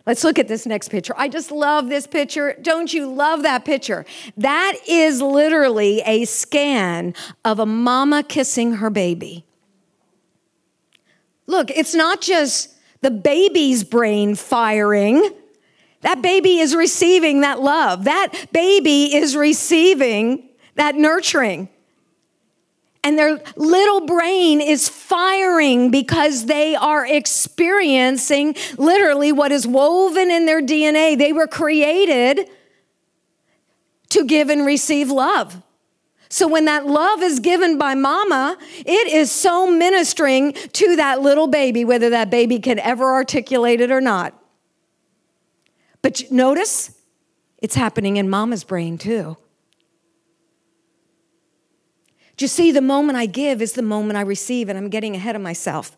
[0.05, 1.16] Let's look at this next picture.
[1.18, 2.55] I just love this picture.
[2.61, 4.05] Don't you love that picture?
[4.38, 9.45] That is literally a scan of a mama kissing her baby.
[11.47, 15.32] Look, it's not just the baby's brain firing.
[16.01, 18.03] That baby is receiving that love.
[18.03, 21.69] That baby is receiving that nurturing
[23.05, 30.47] and their little brain is firing because they are experiencing literally what is woven in
[30.47, 31.15] their DNA.
[31.15, 32.49] They were created
[34.09, 35.61] to give and receive love.
[36.29, 41.45] So when that love is given by mama, it is so ministering to that little
[41.45, 44.33] baby, whether that baby can ever articulate it or not.
[46.06, 46.91] But notice
[47.58, 49.38] it's happening in mama's brain too.
[52.38, 55.16] Do you see, the moment I give is the moment I receive, and I'm getting
[55.16, 55.97] ahead of myself.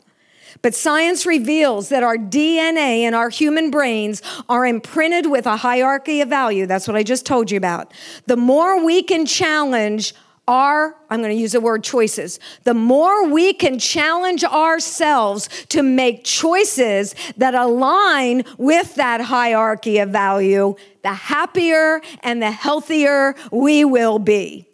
[0.62, 6.22] But science reveals that our DNA and our human brains are imprinted with a hierarchy
[6.22, 6.68] of value.
[6.68, 7.93] That's what I just told you about.
[8.28, 10.14] The more we can challenge
[10.47, 15.83] our, I'm going to use the word choices, the more we can challenge ourselves to
[15.83, 23.83] make choices that align with that hierarchy of value, the happier and the healthier we
[23.83, 24.66] will be.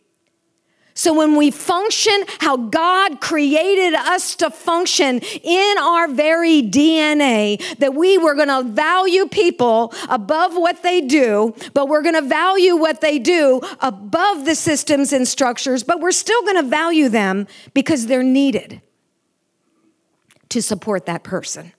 [0.96, 7.96] So when we function how God created us to function in our very DNA, that
[7.96, 12.76] we were going to value people above what they do, but we're going to value
[12.76, 17.48] what they do above the systems and structures, but we're still going to value them
[17.74, 18.82] because they're needed
[20.50, 21.74] to support that person.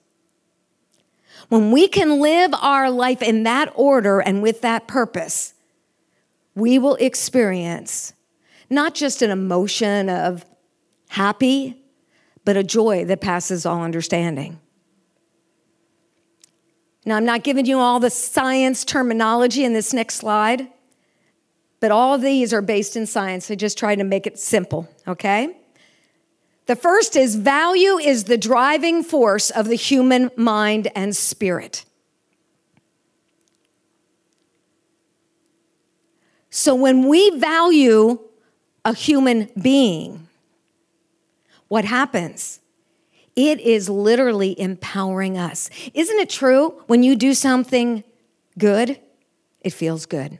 [1.47, 5.53] When we can live our life in that order and with that purpose,
[6.53, 8.13] we will experience
[8.69, 10.45] not just an emotion of
[11.09, 11.83] happy,
[12.43, 14.59] but a joy that passes all understanding.
[17.05, 20.67] Now, I'm not giving you all the science terminology in this next slide,
[21.79, 23.51] but all these are based in science.
[23.51, 25.55] I just tried to make it simple, okay?
[26.65, 31.85] The first is value is the driving force of the human mind and spirit.
[36.49, 38.17] So when we value
[38.85, 40.27] a human being,
[41.67, 42.61] what happens?
[43.35, 45.69] It is literally empowering us.
[45.93, 46.81] Isn't it true?
[46.87, 48.03] When you do something
[48.57, 48.99] good,
[49.59, 50.39] it feels good.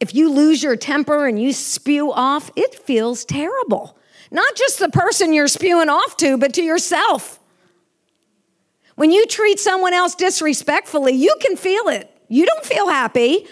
[0.00, 3.96] If you lose your temper and you spew off, it feels terrible.
[4.32, 7.38] Not just the person you're spewing off to, but to yourself.
[8.96, 12.10] When you treat someone else disrespectfully, you can feel it.
[12.28, 13.46] You don't feel happy,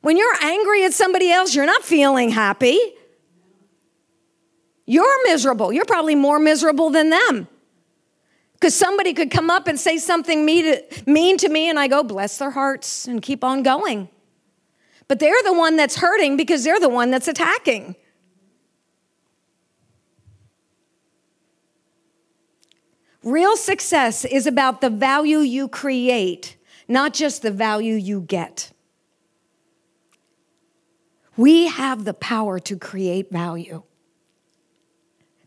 [0.00, 2.78] when you're angry at somebody else, you're not feeling happy.
[4.86, 5.72] You're miserable.
[5.72, 7.48] You're probably more miserable than them.
[8.54, 12.38] Because somebody could come up and say something mean to me, and I go, bless
[12.38, 14.08] their hearts, and keep on going.
[15.08, 17.96] But they're the one that's hurting because they're the one that's attacking.
[23.22, 26.56] Real success is about the value you create,
[26.88, 28.72] not just the value you get.
[31.40, 33.82] We have the power to create value.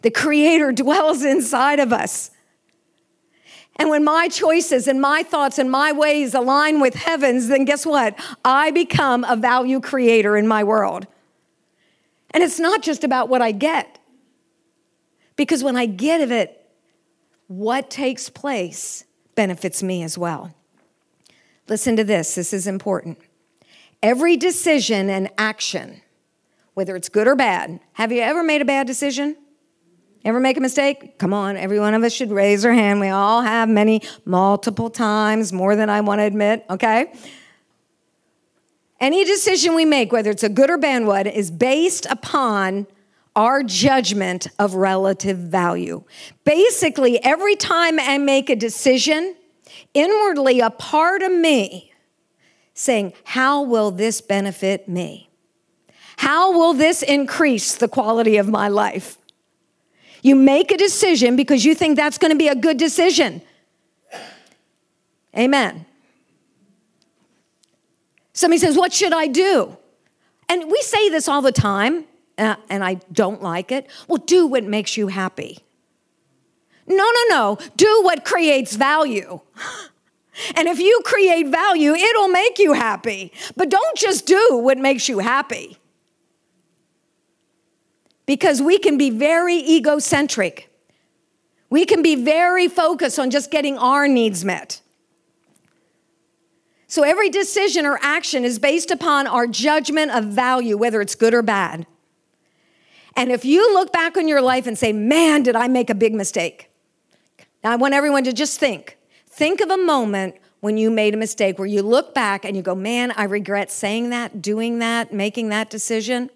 [0.02, 2.32] The Creator dwells inside of us.
[3.76, 7.86] And when my choices and my thoughts and my ways align with heaven's, then guess
[7.86, 8.20] what?
[8.44, 11.06] I become a value creator in my world.
[12.32, 14.00] And it's not just about what I get,
[15.36, 16.60] because when I get of it,
[17.46, 20.56] what takes place benefits me as well.
[21.68, 23.20] Listen to this, this is important.
[24.04, 26.02] Every decision and action,
[26.74, 29.38] whether it's good or bad, have you ever made a bad decision?
[30.26, 31.18] Ever make a mistake?
[31.18, 33.00] Come on, every one of us should raise their hand.
[33.00, 37.14] We all have many, multiple times, more than I want to admit, okay?
[39.00, 42.88] Any decision we make, whether it's a good or bad one, is based upon
[43.38, 46.04] our judgment of relative value.
[46.44, 49.38] Basically, every time I make a decision,
[49.94, 51.93] inwardly, a part of me
[52.74, 55.30] saying, How will this benefit me?
[56.18, 59.18] How will this increase the quality of my life?
[60.22, 63.42] You make a decision because you think that's going to be a good decision.
[65.38, 65.86] Amen.
[68.34, 69.78] Somebody says, What should I do?
[70.50, 72.06] And we say this all the time,
[72.38, 73.88] uh, and I don't like it.
[74.08, 75.60] Well, do what makes you happy.
[76.86, 77.58] No, no, no.
[77.76, 79.40] Do what creates value.
[80.56, 83.32] And if you create value, it'll make you happy.
[83.56, 85.78] But don't just do what makes you happy
[88.26, 90.70] because we can be very egocentric.
[91.70, 94.82] We can be very focused on just getting our needs met.
[96.88, 101.34] So every decision or action is based upon our judgment of value, whether it's good
[101.34, 101.88] or bad.
[103.16, 105.96] And if you look back on your life and say, man, did I make a
[105.96, 106.70] big mistake?
[107.64, 108.98] Now, I want everyone to just think.
[109.34, 112.62] Think of a moment when you made a mistake where you look back and you
[112.62, 116.30] go, man, I regret saying that, doing that, making that decision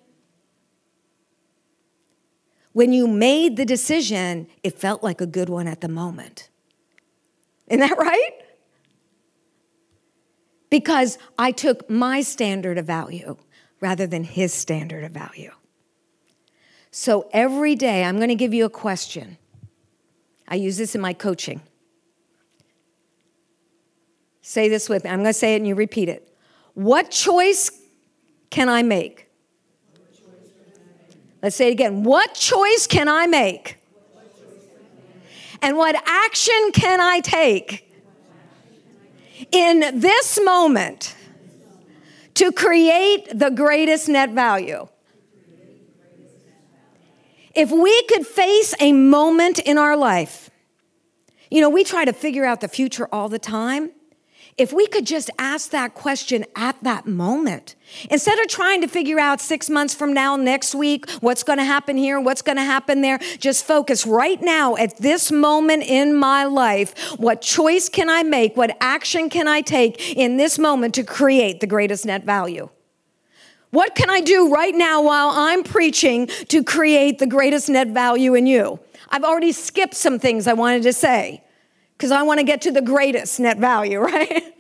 [2.78, 6.48] when you made the decision, it felt like a good one at the moment.
[7.66, 8.34] Isn't that right?
[10.70, 13.38] Because I took my standard of value
[13.80, 15.54] rather than his standard of value.
[16.92, 19.40] So every day, I'm going to give you a question.
[20.48, 21.62] I use this in my coaching.
[24.48, 25.10] Say this with me.
[25.10, 26.34] I'm going to say it and you repeat it.
[26.74, 27.70] What choice
[28.50, 29.28] can I make?
[31.44, 32.04] Let's say it again.
[32.04, 33.78] What choice can I make?
[35.62, 37.94] And what action can I take
[39.52, 41.14] in this moment
[42.36, 44.88] to create the greatest net value?
[47.54, 50.50] If we could face a moment in our life,
[51.52, 53.92] you know, we try to figure out the future all the time.
[54.58, 57.76] If we could just ask that question at that moment,
[58.10, 61.64] instead of trying to figure out six months from now, next week, what's going to
[61.64, 66.16] happen here, what's going to happen there, just focus right now at this moment in
[66.16, 66.98] my life.
[67.20, 68.58] What choice can I make?
[68.58, 72.70] What action can I take in this moment to create the greatest net value?
[73.70, 78.34] What can I do right now while I'm preaching to create the greatest net value
[78.34, 78.80] in you?
[79.10, 81.44] I've already skipped some things I wanted to say
[81.98, 84.54] because I want to get to the greatest net value, right?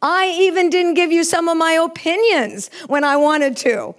[0.00, 3.94] I even didn't give you some of my opinions when I wanted to,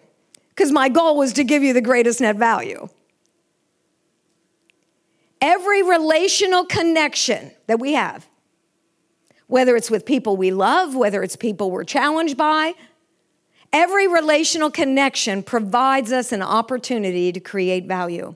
[0.50, 2.90] because my goal was to give you the greatest net value.
[5.40, 8.28] Every relational connection that we have,
[9.46, 12.74] whether it's with people we love, whether it's people we're challenged by,
[13.72, 18.36] every relational connection provides us an opportunity to create value.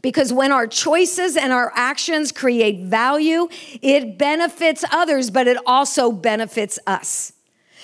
[0.00, 3.48] Because when our choices and our actions create value,
[3.82, 7.32] it benefits others, but it also benefits us.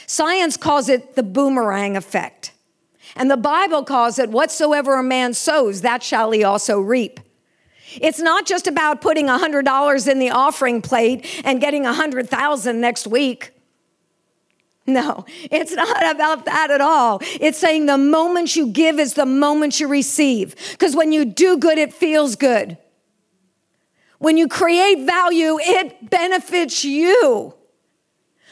[0.07, 2.53] Science calls it the boomerang effect.
[3.17, 7.21] And the Bible calls it whatsoever a man sows, that shall he also reap.
[8.01, 13.54] It's not just about putting $100 in the offering plate and getting 100,000 next week.
[14.87, 17.21] No, it's not about that at all.
[17.41, 20.55] It's saying the moment you give is the moment you receive.
[20.73, 22.77] Because when you do good, it feels good.
[24.19, 27.55] When you create value, it benefits you.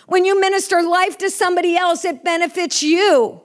[0.06, 3.42] When you minister life to somebody else, it benefits you.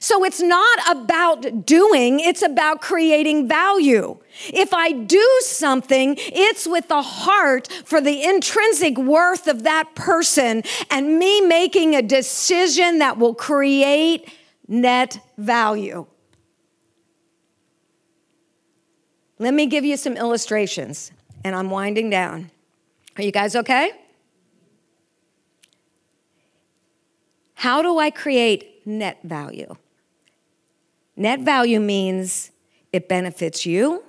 [0.00, 4.18] So it's not about doing, it's about creating value.
[4.52, 10.62] If I do something, it's with the heart for the intrinsic worth of that person
[10.90, 14.28] and me making a decision that will create
[14.68, 16.06] net value.
[19.38, 21.12] Let me give you some illustrations.
[21.44, 22.50] and I'm winding down.
[23.16, 23.92] Are you guys okay?
[27.54, 29.76] How do I create net value?
[31.16, 32.50] Net value means
[32.92, 34.02] it benefits you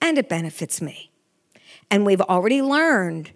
[0.00, 1.10] and it benefits me.
[1.90, 3.30] And we've already learned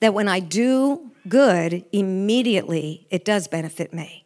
[0.00, 4.24] that when I do good, immediately it does benefit me.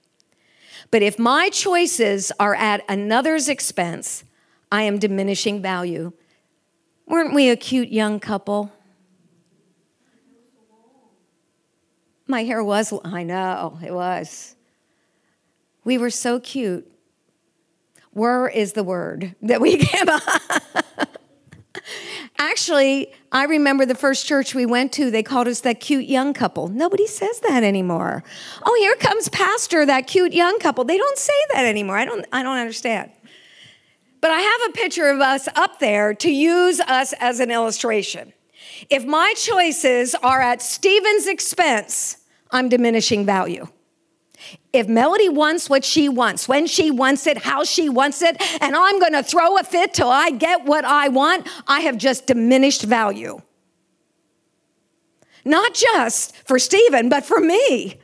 [0.91, 4.25] But if my choices are at another's expense,
[4.73, 6.13] I am diminishing value.
[7.07, 8.73] Weren't we a cute young couple?
[12.27, 14.55] My hair was, I know, it was.
[15.91, 16.89] We were so cute.
[18.15, 20.23] Were is the word that we came up.
[22.39, 26.33] Actually, I remember the first church we went to, they called us that cute young
[26.33, 26.69] couple.
[26.69, 28.23] Nobody says that anymore.
[28.65, 30.85] Oh, here comes pastor, that cute young couple.
[30.85, 31.99] They don't say that anymore.
[31.99, 33.11] I don't I don't understand.
[34.21, 38.33] But I have a picture of us up there to use us as an illustration.
[38.91, 42.19] If my choices are at Stephen's expense,
[42.53, 43.67] I'm diminishing value.
[44.73, 48.77] If Melody wants what she wants, when she wants it, how she wants it, and
[48.77, 52.27] I'm going to throw a fit till I get what I want, I have just
[52.27, 53.41] diminished value.
[55.45, 57.99] Not just for Stephen, but for me.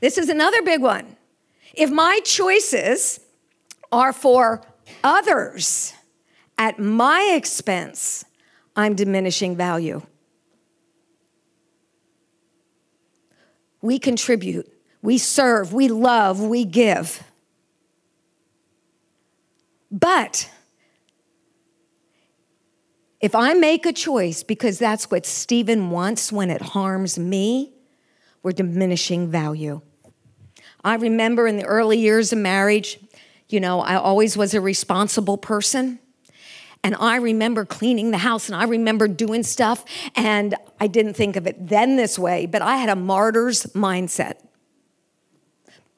[0.00, 1.16] This is another big one.
[1.74, 3.20] If my choices
[3.90, 4.62] are for
[5.02, 5.92] others
[6.56, 8.24] at my expense,
[8.76, 10.02] I'm diminishing value.
[13.88, 14.70] We contribute,
[15.00, 17.22] we serve, we love, we give.
[19.90, 20.50] But
[23.18, 27.72] if I make a choice because that's what Stephen wants when it harms me,
[28.42, 29.80] we're diminishing value.
[30.84, 32.98] I remember in the early years of marriage,
[33.48, 35.98] you know, I always was a responsible person.
[36.84, 39.84] And I remember cleaning the house and I remember doing stuff.
[40.14, 44.34] And I didn't think of it then this way, but I had a martyr's mindset.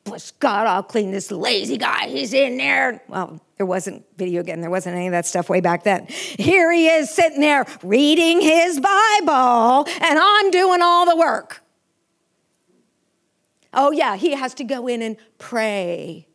[0.05, 2.09] Bless God, I'll clean this lazy guy.
[2.09, 3.03] He's in there.
[3.07, 4.63] Well, there wasn't video again.
[4.63, 6.07] There wasn't any of that stuff way back then.
[6.07, 11.63] Here he is sitting there reading his Bible, and I'm doing all the work.
[13.75, 16.27] Oh, yeah, he has to go in and pray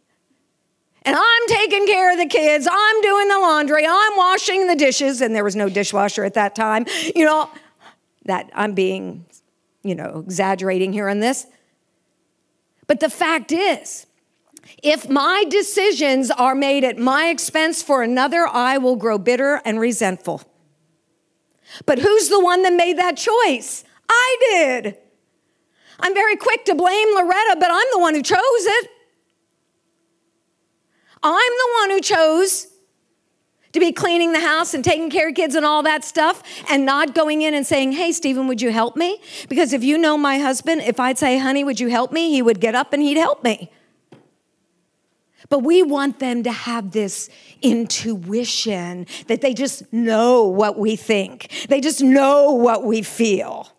[1.05, 2.67] and I'm taking care of the kids.
[2.69, 3.85] I'm doing the laundry.
[3.87, 5.21] I'm washing the dishes.
[5.21, 6.85] And there was no dishwasher at that time.
[7.15, 7.49] You know,
[8.25, 9.25] that I'm being,
[9.83, 11.45] you know, exaggerating here on this.
[12.87, 14.07] But the fact is,
[14.81, 19.79] if my decisions are made at my expense for another, I will grow bitter and
[19.79, 20.41] resentful.
[21.85, 23.83] But who's the one that made that choice?
[24.09, 24.97] I did.
[25.99, 28.89] I'm very quick to blame Loretta, but I'm the one who chose it.
[31.33, 32.67] I'm the one who chose
[33.73, 36.85] to be cleaning the house and taking care of kids and all that stuff and
[36.85, 39.19] not going in and saying, Hey, Stephen, would you help me?
[39.49, 42.29] Because if you know my husband, if I'd say, Honey, would you help me?
[42.29, 43.71] He would get up and he'd help me.
[45.49, 47.29] But we want them to have this
[47.61, 53.71] intuition that they just know what we think, they just know what we feel.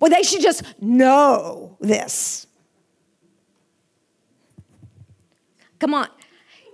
[0.00, 2.46] Well, they should just know this.
[5.78, 6.08] Come on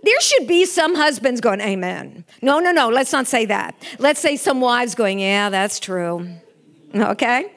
[0.03, 2.25] there should be some husbands going, Amen.
[2.41, 3.75] No, no, no, let's not say that.
[3.99, 6.29] Let's say some wives going, Yeah, that's true.
[6.95, 7.53] Okay?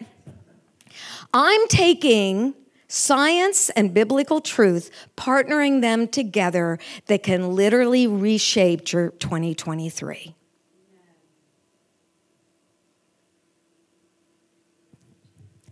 [1.33, 2.53] I'm taking
[2.87, 10.35] science and biblical truth, partnering them together that can literally reshape your 2023.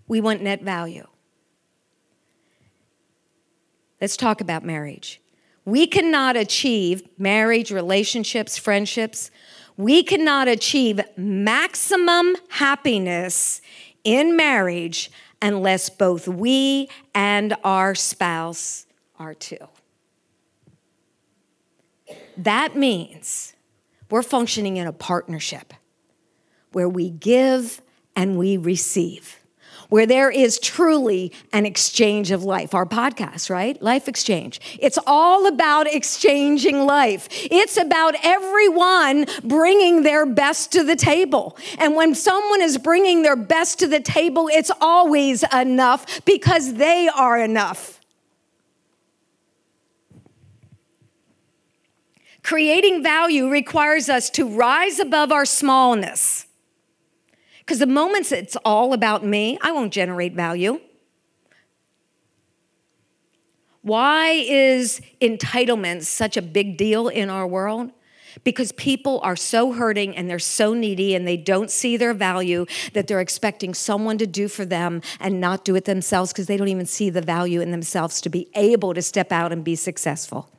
[0.07, 1.07] We want net value.
[4.01, 5.22] Let's talk about marriage.
[5.65, 9.31] We cannot achieve marriage, relationships, friendships.
[9.77, 13.61] We cannot achieve maximum happiness
[14.03, 15.09] in marriage
[15.41, 18.85] unless both we and our spouse
[19.17, 19.67] are too.
[22.37, 23.53] That means
[24.09, 25.73] we're functioning in a partnership
[26.71, 27.81] where we give
[28.15, 29.39] and we receive
[29.93, 32.73] where there is truly an exchange of life.
[32.73, 33.79] Our podcast, right?
[33.79, 34.59] Life exchange.
[34.79, 37.27] It's all about exchanging life.
[37.31, 41.55] It's about everyone bringing their best to the table.
[41.77, 47.07] And when someone is bringing their best to the table, it's always enough because they
[47.07, 48.01] are enough.
[52.41, 56.47] Creating value requires us to rise above our smallness
[57.65, 60.81] because the moments it's all about me, I won't generate value.
[63.81, 67.91] Why is entitlement such a big deal in our world?
[68.43, 72.65] because people are so hurting and they're so needy and they don't see their value
[72.93, 76.57] that they're expecting someone to do for them and not do it themselves because they
[76.57, 79.75] don't even see the value in themselves to be able to step out and be
[79.75, 80.49] successful.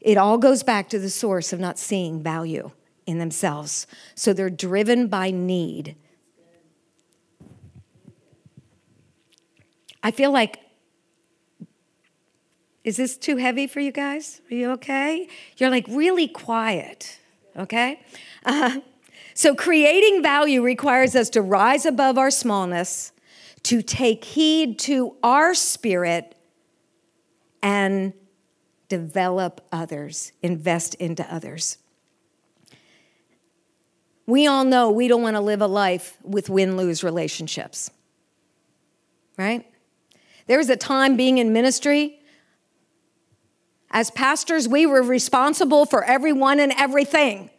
[0.00, 2.70] It all goes back to the source of not seeing value
[3.10, 3.86] in themselves.
[4.14, 5.96] So they're driven by need.
[10.02, 10.60] I feel like
[12.82, 14.40] is this too heavy for you guys?
[14.50, 15.28] Are you okay?
[15.58, 17.18] You're like really quiet,
[17.54, 18.00] okay?
[18.44, 18.80] Uh,
[19.34, 23.12] so, creating value requires us to rise above our smallness,
[23.64, 26.34] to take heed to our spirit,
[27.62, 28.14] and
[28.88, 31.78] develop others, invest into others.
[34.30, 37.90] We all know we don't want to live a life with win lose relationships,
[39.36, 39.66] right?
[40.46, 42.20] There was a time being in ministry
[43.90, 47.50] as pastors, we were responsible for everyone and everything.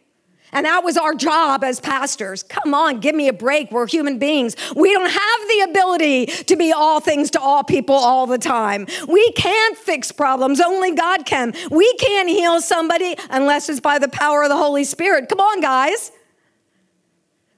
[0.54, 2.42] And that was our job as pastors.
[2.42, 3.70] Come on, give me a break.
[3.70, 4.54] We're human beings.
[4.76, 8.86] We don't have the ability to be all things to all people all the time.
[9.08, 11.54] We can't fix problems, only God can.
[11.70, 15.28] We can't heal somebody unless it's by the power of the Holy Spirit.
[15.30, 16.12] Come on, guys.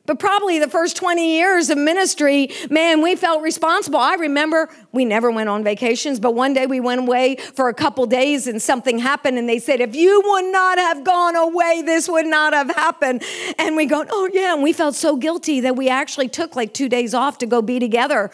[0.06, 3.98] But probably the first 20 years of ministry, man, we felt responsible.
[3.98, 7.74] I remember we never went on vacations, but one day we went away for a
[7.74, 11.82] couple days and something happened, and they said, If you would not have gone away,
[11.86, 13.22] this would not have happened.
[13.58, 14.52] And we go, Oh, yeah.
[14.52, 17.62] And we felt so guilty that we actually took like two days off to go
[17.62, 18.30] be together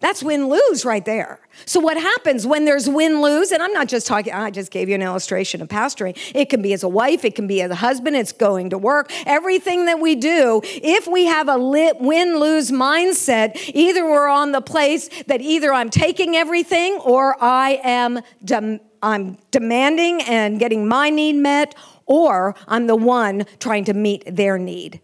[0.00, 1.40] That's win lose right there.
[1.66, 3.52] So, what happens when there's win lose?
[3.52, 6.16] And I'm not just talking, I just gave you an illustration of pastoring.
[6.34, 8.78] It can be as a wife, it can be as a husband, it's going to
[8.78, 9.12] work.
[9.26, 14.62] Everything that we do, if we have a win lose mindset, either we're on the
[14.62, 18.20] place that either I'm taking everything or I am.
[18.42, 21.74] Dem- I'm demanding and getting my need met,
[22.04, 25.00] or I'm the one trying to meet their need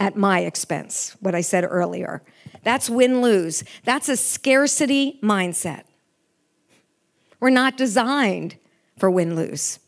[0.00, 2.22] at my expense, what I said earlier.
[2.62, 3.64] That's win lose.
[3.84, 5.84] That's a scarcity mindset.
[7.40, 8.56] We're not designed
[8.98, 9.78] for win lose.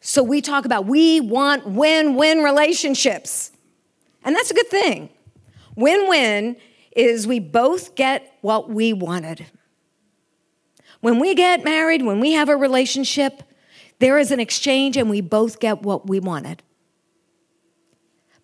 [0.00, 3.50] So we talk about we want win win relationships.
[4.24, 5.08] And that's a good thing.
[5.74, 6.56] Win win
[6.94, 9.46] is we both get what we wanted.
[11.00, 13.42] When we get married, when we have a relationship,
[13.98, 16.62] there is an exchange and we both get what we wanted.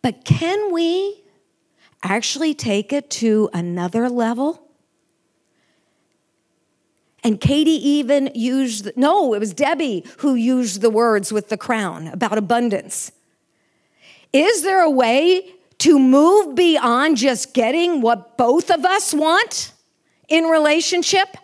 [0.02, 1.22] But can we
[2.02, 4.68] actually take it to another level?
[7.24, 12.08] And Katie even used, no, it was Debbie who used the words with the crown
[12.08, 13.12] about abundance.
[14.32, 19.72] Is there a way to move beyond just getting what both of us want
[20.28, 21.36] in relationship,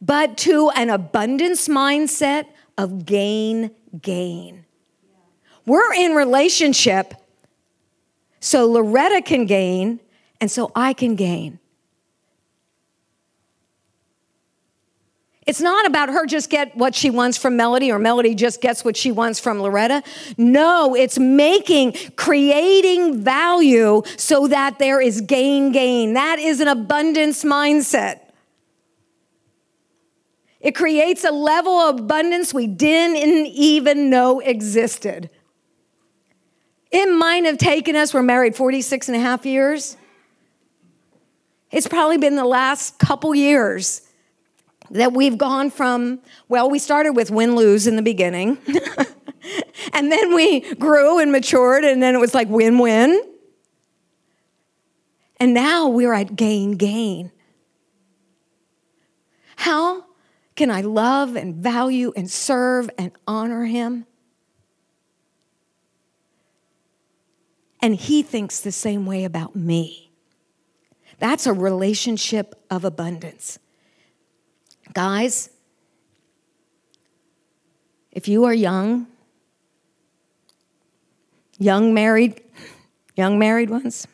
[0.00, 2.46] but to an abundance mindset
[2.78, 4.65] of gain, gain?
[5.66, 7.14] We're in relationship
[8.40, 9.98] so Loretta can gain,
[10.40, 11.58] and so I can gain.
[15.46, 18.84] It's not about her just get what she wants from Melody or Melody just gets
[18.84, 20.02] what she wants from Loretta.
[20.36, 26.14] No, it's making, creating value so that there is gain, gain.
[26.14, 28.20] That is an abundance mindset.
[30.60, 35.30] It creates a level of abundance we didn't even know existed.
[36.90, 39.96] It might have taken us, we're married 46 and a half years.
[41.70, 44.02] It's probably been the last couple years
[44.90, 48.58] that we've gone from, well, we started with win lose in the beginning.
[49.92, 53.20] and then we grew and matured, and then it was like win win.
[55.38, 57.32] And now we're at gain gain.
[59.56, 60.04] How
[60.54, 64.06] can I love and value and serve and honor him?
[67.86, 70.10] And he thinks the same way about me.
[71.20, 73.60] That's a relationship of abundance.
[74.92, 75.50] Guys,
[78.10, 79.06] if you are young,
[81.58, 82.42] young married,
[83.14, 84.08] young married ones,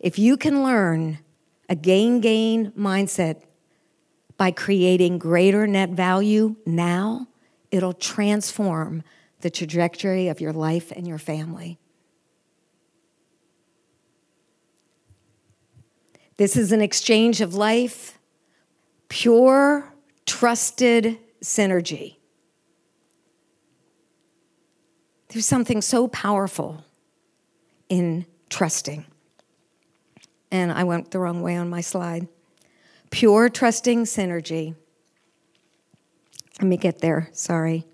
[0.00, 1.20] if you can learn
[1.70, 3.40] a gain gain mindset
[4.36, 7.26] by creating greater net value now,
[7.70, 9.02] it'll transform
[9.40, 11.78] the trajectory of your life and your family.
[16.36, 18.18] This is an exchange of life,
[19.08, 19.92] pure,
[20.24, 22.16] trusted synergy.
[25.28, 26.84] There's something so powerful
[27.88, 29.04] in trusting.
[30.50, 32.26] and I went the wrong way on my slide.
[33.10, 34.74] Pure, trusting synergy.
[36.58, 37.86] Let me get there, sorry.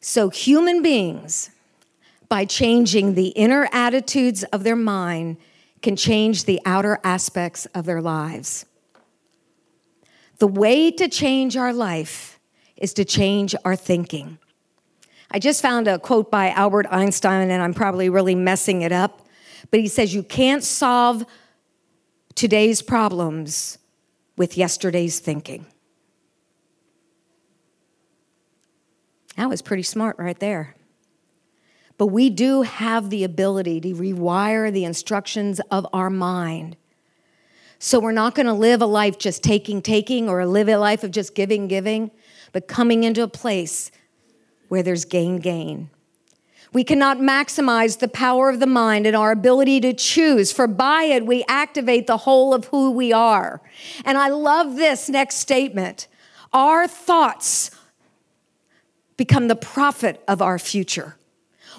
[0.00, 1.50] So, human beings,
[2.28, 5.36] by changing the inner attitudes of their mind,
[5.82, 8.64] can change the outer aspects of their lives.
[10.38, 12.40] The way to change our life
[12.76, 14.38] is to change our thinking.
[15.30, 19.26] I just found a quote by Albert Einstein, and I'm probably really messing it up,
[19.70, 21.26] but he says, You can't solve
[22.34, 23.78] today's problems
[24.36, 25.66] with yesterday's thinking.
[29.40, 30.74] That was pretty smart right there.
[31.96, 36.76] But we do have the ability to rewire the instructions of our mind.
[37.78, 41.04] So we're not going to live a life just taking, taking, or live a life
[41.04, 42.10] of just giving, giving,
[42.52, 43.90] but coming into a place
[44.68, 45.88] where there's gain, gain.
[46.74, 51.04] We cannot maximize the power of the mind and our ability to choose, for by
[51.04, 53.62] it we activate the whole of who we are.
[54.04, 56.08] And I love this next statement
[56.52, 57.70] our thoughts
[59.20, 61.14] become the prophet of our future.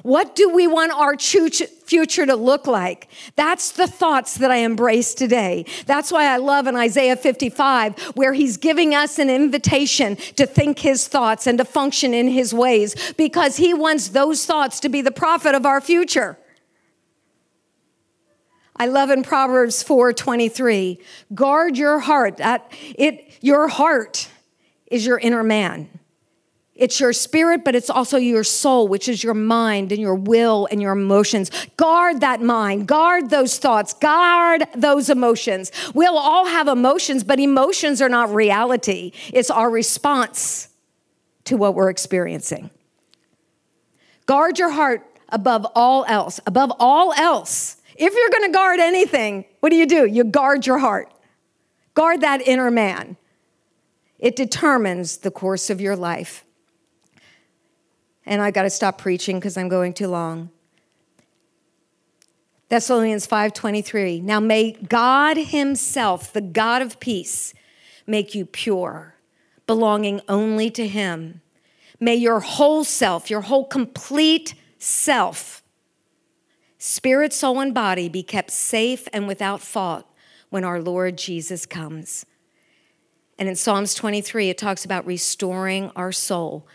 [0.03, 3.07] What do we want our future to look like?
[3.35, 5.65] That's the thoughts that I embrace today.
[5.87, 10.77] That's why I love in Isaiah 55, where he's giving us an invitation to think
[10.77, 15.01] his thoughts and to function in his ways, because he wants those thoughts to be
[15.01, 16.37] the prophet of our future.
[18.75, 20.99] I love in Proverbs 4:23,
[21.33, 22.37] guard your heart.
[22.37, 24.29] That it your heart
[24.91, 25.89] is your inner man.
[26.82, 30.67] It's your spirit, but it's also your soul, which is your mind and your will
[30.71, 31.51] and your emotions.
[31.77, 35.71] Guard that mind, guard those thoughts, guard those emotions.
[35.93, 40.69] We'll all have emotions, but emotions are not reality, it's our response
[41.43, 42.71] to what we're experiencing.
[44.25, 47.77] Guard your heart above all else, above all else.
[47.95, 50.07] If you're going to guard anything, what do you do?
[50.07, 51.13] You guard your heart.
[51.93, 53.17] Guard that inner man.
[54.17, 56.43] It determines the course of your life
[58.26, 60.49] and I got to stop preaching because I'm going too long.
[62.69, 64.22] Thessalonians 5:23.
[64.22, 67.53] Now may God himself, the God of peace,
[68.07, 69.15] make you pure,
[69.67, 71.41] belonging only to him.
[71.99, 75.61] May your whole self, your whole complete self,
[76.78, 80.05] spirit, soul and body be kept safe and without fault
[80.49, 82.26] when our Lord Jesus comes.
[83.38, 86.67] And in Psalms 23 it talks about restoring our soul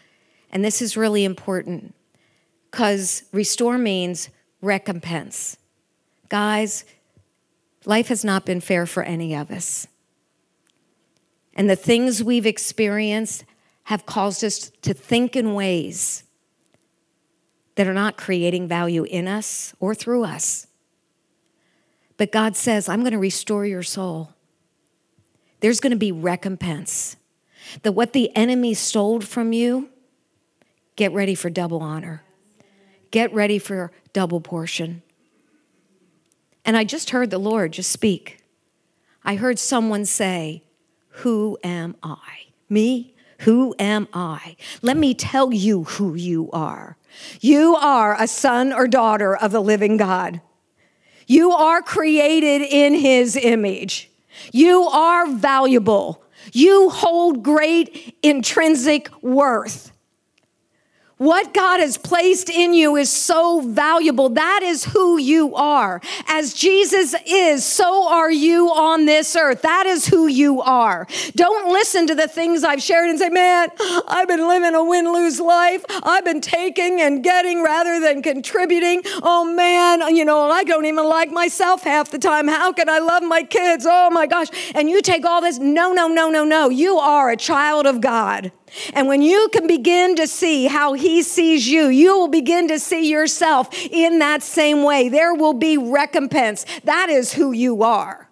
[0.51, 1.95] and this is really important
[2.71, 4.29] because restore means
[4.61, 5.57] recompense.
[6.29, 6.85] Guys,
[7.85, 9.87] life has not been fair for any of us.
[11.55, 13.45] And the things we've experienced
[13.85, 16.25] have caused us to think in ways
[17.77, 20.67] that are not creating value in us or through us.
[22.17, 24.33] But God says, I'm going to restore your soul.
[25.61, 27.17] There's going to be recompense.
[27.83, 29.91] That what the enemy stole from you,
[30.97, 32.23] Get ready for double honor.
[33.11, 35.03] Get ready for double portion.
[36.65, 38.43] And I just heard the Lord just speak.
[39.25, 40.65] I heard someone say,
[41.09, 42.47] Who am I?
[42.69, 43.15] Me?
[43.41, 44.57] Who am I?
[44.83, 46.97] Let me tell you who you are.
[47.41, 50.41] You are a son or daughter of the living God.
[51.27, 54.11] You are created in his image.
[54.53, 56.23] You are valuable.
[56.53, 59.93] You hold great intrinsic worth.
[61.19, 64.29] What God has placed in you is so valuable.
[64.29, 66.03] That is who you are.
[66.29, 69.63] As Jesus is, so are you on this earth.
[69.63, 71.07] That is who you are.
[71.35, 73.71] Don't listen to the things I've shared and say, man,
[74.07, 75.87] I've been living a win lose life.
[75.89, 79.01] I've been taking and getting rather than contributing.
[79.23, 82.47] Oh man, you know, I don't even like myself half the time.
[82.47, 83.87] How can I love my kids?
[83.89, 84.49] Oh my gosh.
[84.75, 85.59] And you take all this.
[85.59, 86.69] No, no, no, no, no.
[86.69, 88.53] You are a child of God.
[88.93, 92.79] And when you can begin to see how he sees you, you will begin to
[92.79, 95.09] see yourself in that same way.
[95.09, 96.67] There will be recompense.
[96.85, 98.29] That is who you are.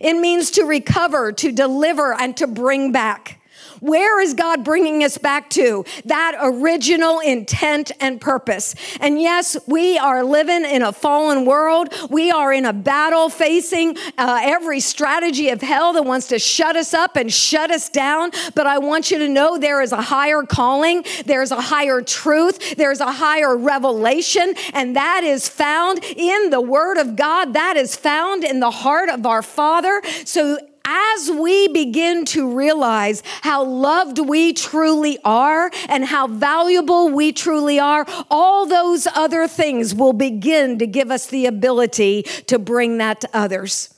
[0.00, 3.41] It means to recover, to deliver, and to bring back.
[3.82, 5.84] Where is God bringing us back to?
[6.04, 8.76] That original intent and purpose.
[9.00, 11.92] And yes, we are living in a fallen world.
[12.08, 16.76] We are in a battle facing uh, every strategy of hell that wants to shut
[16.76, 18.30] us up and shut us down.
[18.54, 22.76] But I want you to know there is a higher calling, there's a higher truth,
[22.76, 27.54] there's a higher revelation, and that is found in the Word of God.
[27.54, 30.00] That is found in the heart of our Father.
[30.24, 37.32] So as we begin to realize how loved we truly are and how valuable we
[37.32, 42.98] truly are, all those other things will begin to give us the ability to bring
[42.98, 43.94] that to others.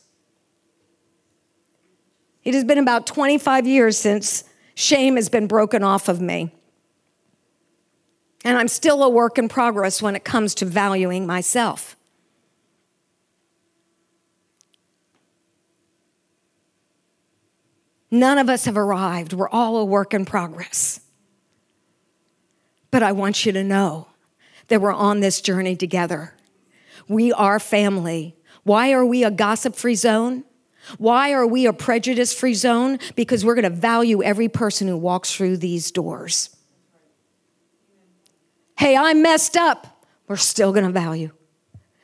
[2.44, 6.52] It has been about 25 years since shame has been broken off of me.
[8.44, 11.96] And I'm still a work in progress when it comes to valuing myself.
[18.14, 19.32] None of us have arrived.
[19.32, 21.00] We're all a work in progress.
[22.92, 24.06] But I want you to know
[24.68, 26.32] that we're on this journey together.
[27.08, 28.36] We are family.
[28.62, 30.44] Why are we a gossip free zone?
[30.96, 33.00] Why are we a prejudice free zone?
[33.16, 36.54] Because we're going to value every person who walks through these doors.
[38.78, 40.06] Hey, I'm messed up.
[40.28, 41.32] We're still going to value.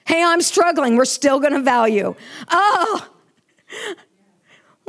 [0.05, 0.97] Hey, I'm struggling.
[0.97, 2.17] We're still going to value.
[2.51, 3.09] Oh,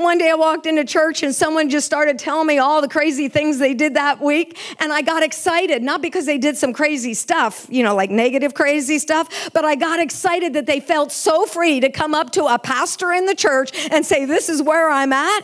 [0.02, 3.30] one day I walked into church and someone just started telling me all the crazy
[3.30, 4.58] things they did that week.
[4.80, 8.54] And I got excited, not because they did some crazy stuff, you know, like negative
[8.54, 12.46] crazy stuff, but I got excited that they felt so free to come up to
[12.46, 15.42] a pastor in the church and say, This is where I'm at.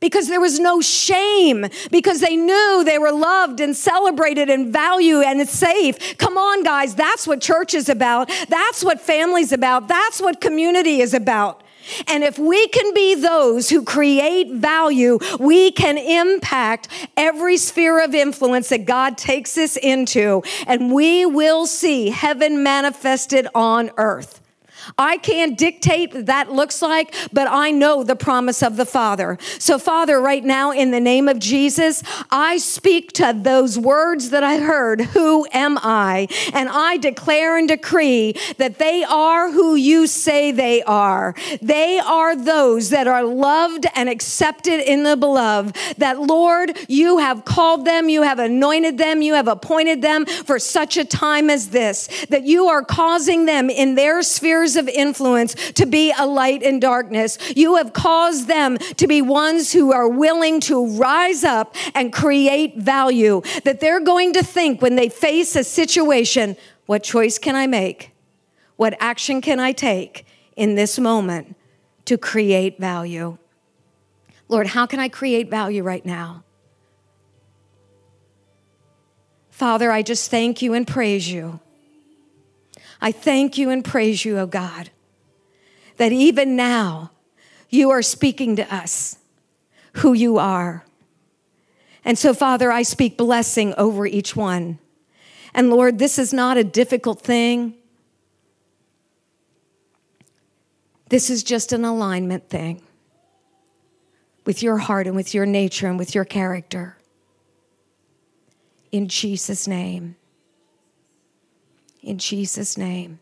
[0.00, 5.24] Because there was no shame, because they knew they were loved and celebrated and valued
[5.24, 6.18] and safe.
[6.18, 8.28] Come on, guys, that's what church is about.
[8.48, 9.86] That's what family's about.
[9.86, 11.63] That's what community is about.
[12.06, 18.14] And if we can be those who create value, we can impact every sphere of
[18.14, 24.40] influence that God takes us into, and we will see heaven manifested on earth.
[24.98, 29.38] I can't dictate what that looks like, but I know the promise of the Father.
[29.58, 34.42] So, Father, right now, in the name of Jesus, I speak to those words that
[34.42, 36.28] I heard, Who am I?
[36.52, 41.34] And I declare and decree that they are who you say they are.
[41.60, 45.76] They are those that are loved and accepted in the beloved.
[45.98, 50.58] That, Lord, you have called them, you have anointed them, you have appointed them for
[50.58, 55.54] such a time as this, that you are causing them in their spheres of influence
[55.72, 57.38] to be a light in darkness.
[57.56, 62.78] You have caused them to be ones who are willing to rise up and create
[62.78, 63.42] value.
[63.64, 66.56] That they're going to think when they face a situation,
[66.86, 68.12] what choice can I make?
[68.76, 71.56] What action can I take in this moment
[72.06, 73.38] to create value?
[74.48, 76.44] Lord, how can I create value right now?
[79.50, 81.60] Father, I just thank you and praise you
[83.00, 84.90] I thank you and praise you, oh God,
[85.96, 87.10] that even now
[87.68, 89.18] you are speaking to us
[89.94, 90.84] who you are.
[92.04, 94.78] And so, Father, I speak blessing over each one.
[95.54, 97.74] And Lord, this is not a difficult thing.
[101.08, 102.82] This is just an alignment thing
[104.44, 106.96] with your heart and with your nature and with your character.
[108.90, 110.16] In Jesus' name
[112.04, 113.18] in Jesus' name.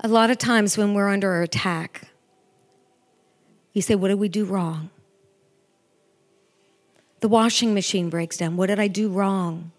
[0.00, 2.02] A lot of times when we're under attack,
[3.72, 4.90] you say, What did we do wrong?
[7.20, 8.56] The washing machine breaks down.
[8.56, 9.72] What did I do wrong?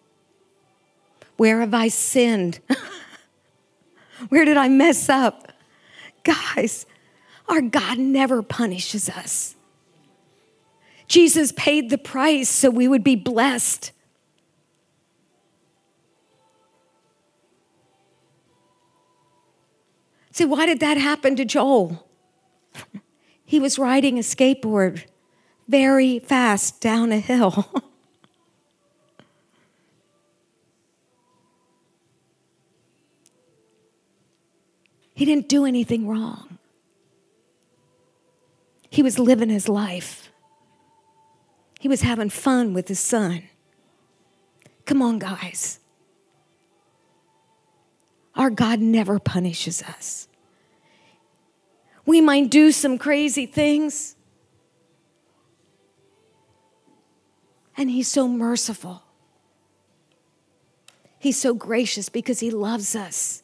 [1.38, 2.60] Where have I sinned?
[4.30, 5.54] Where did I mess up?
[6.24, 6.86] Guys,
[7.48, 9.56] our God never punishes us.
[11.08, 13.94] Jesus paid the price so we would be blessed.
[20.32, 22.08] Say, why did that happen to Joel?
[23.44, 25.06] He was riding a skateboard
[25.68, 27.68] very fast down a hill.
[35.16, 36.60] he didn't do anything wrong.
[38.92, 40.32] He was living his life.
[41.80, 43.44] He was having fun with his son.
[44.86, 45.79] Come on, guys.
[48.40, 50.30] Our God never punishes us.
[52.06, 54.16] We might do some crazy things.
[57.76, 59.04] And He's so merciful.
[61.20, 63.44] He's so gracious because He loves us.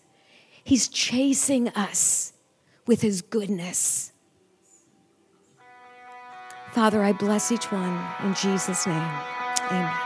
[0.64, 2.32] He's chasing us
[2.88, 4.14] with His goodness.
[6.72, 10.05] Father, I bless each one in Jesus' name.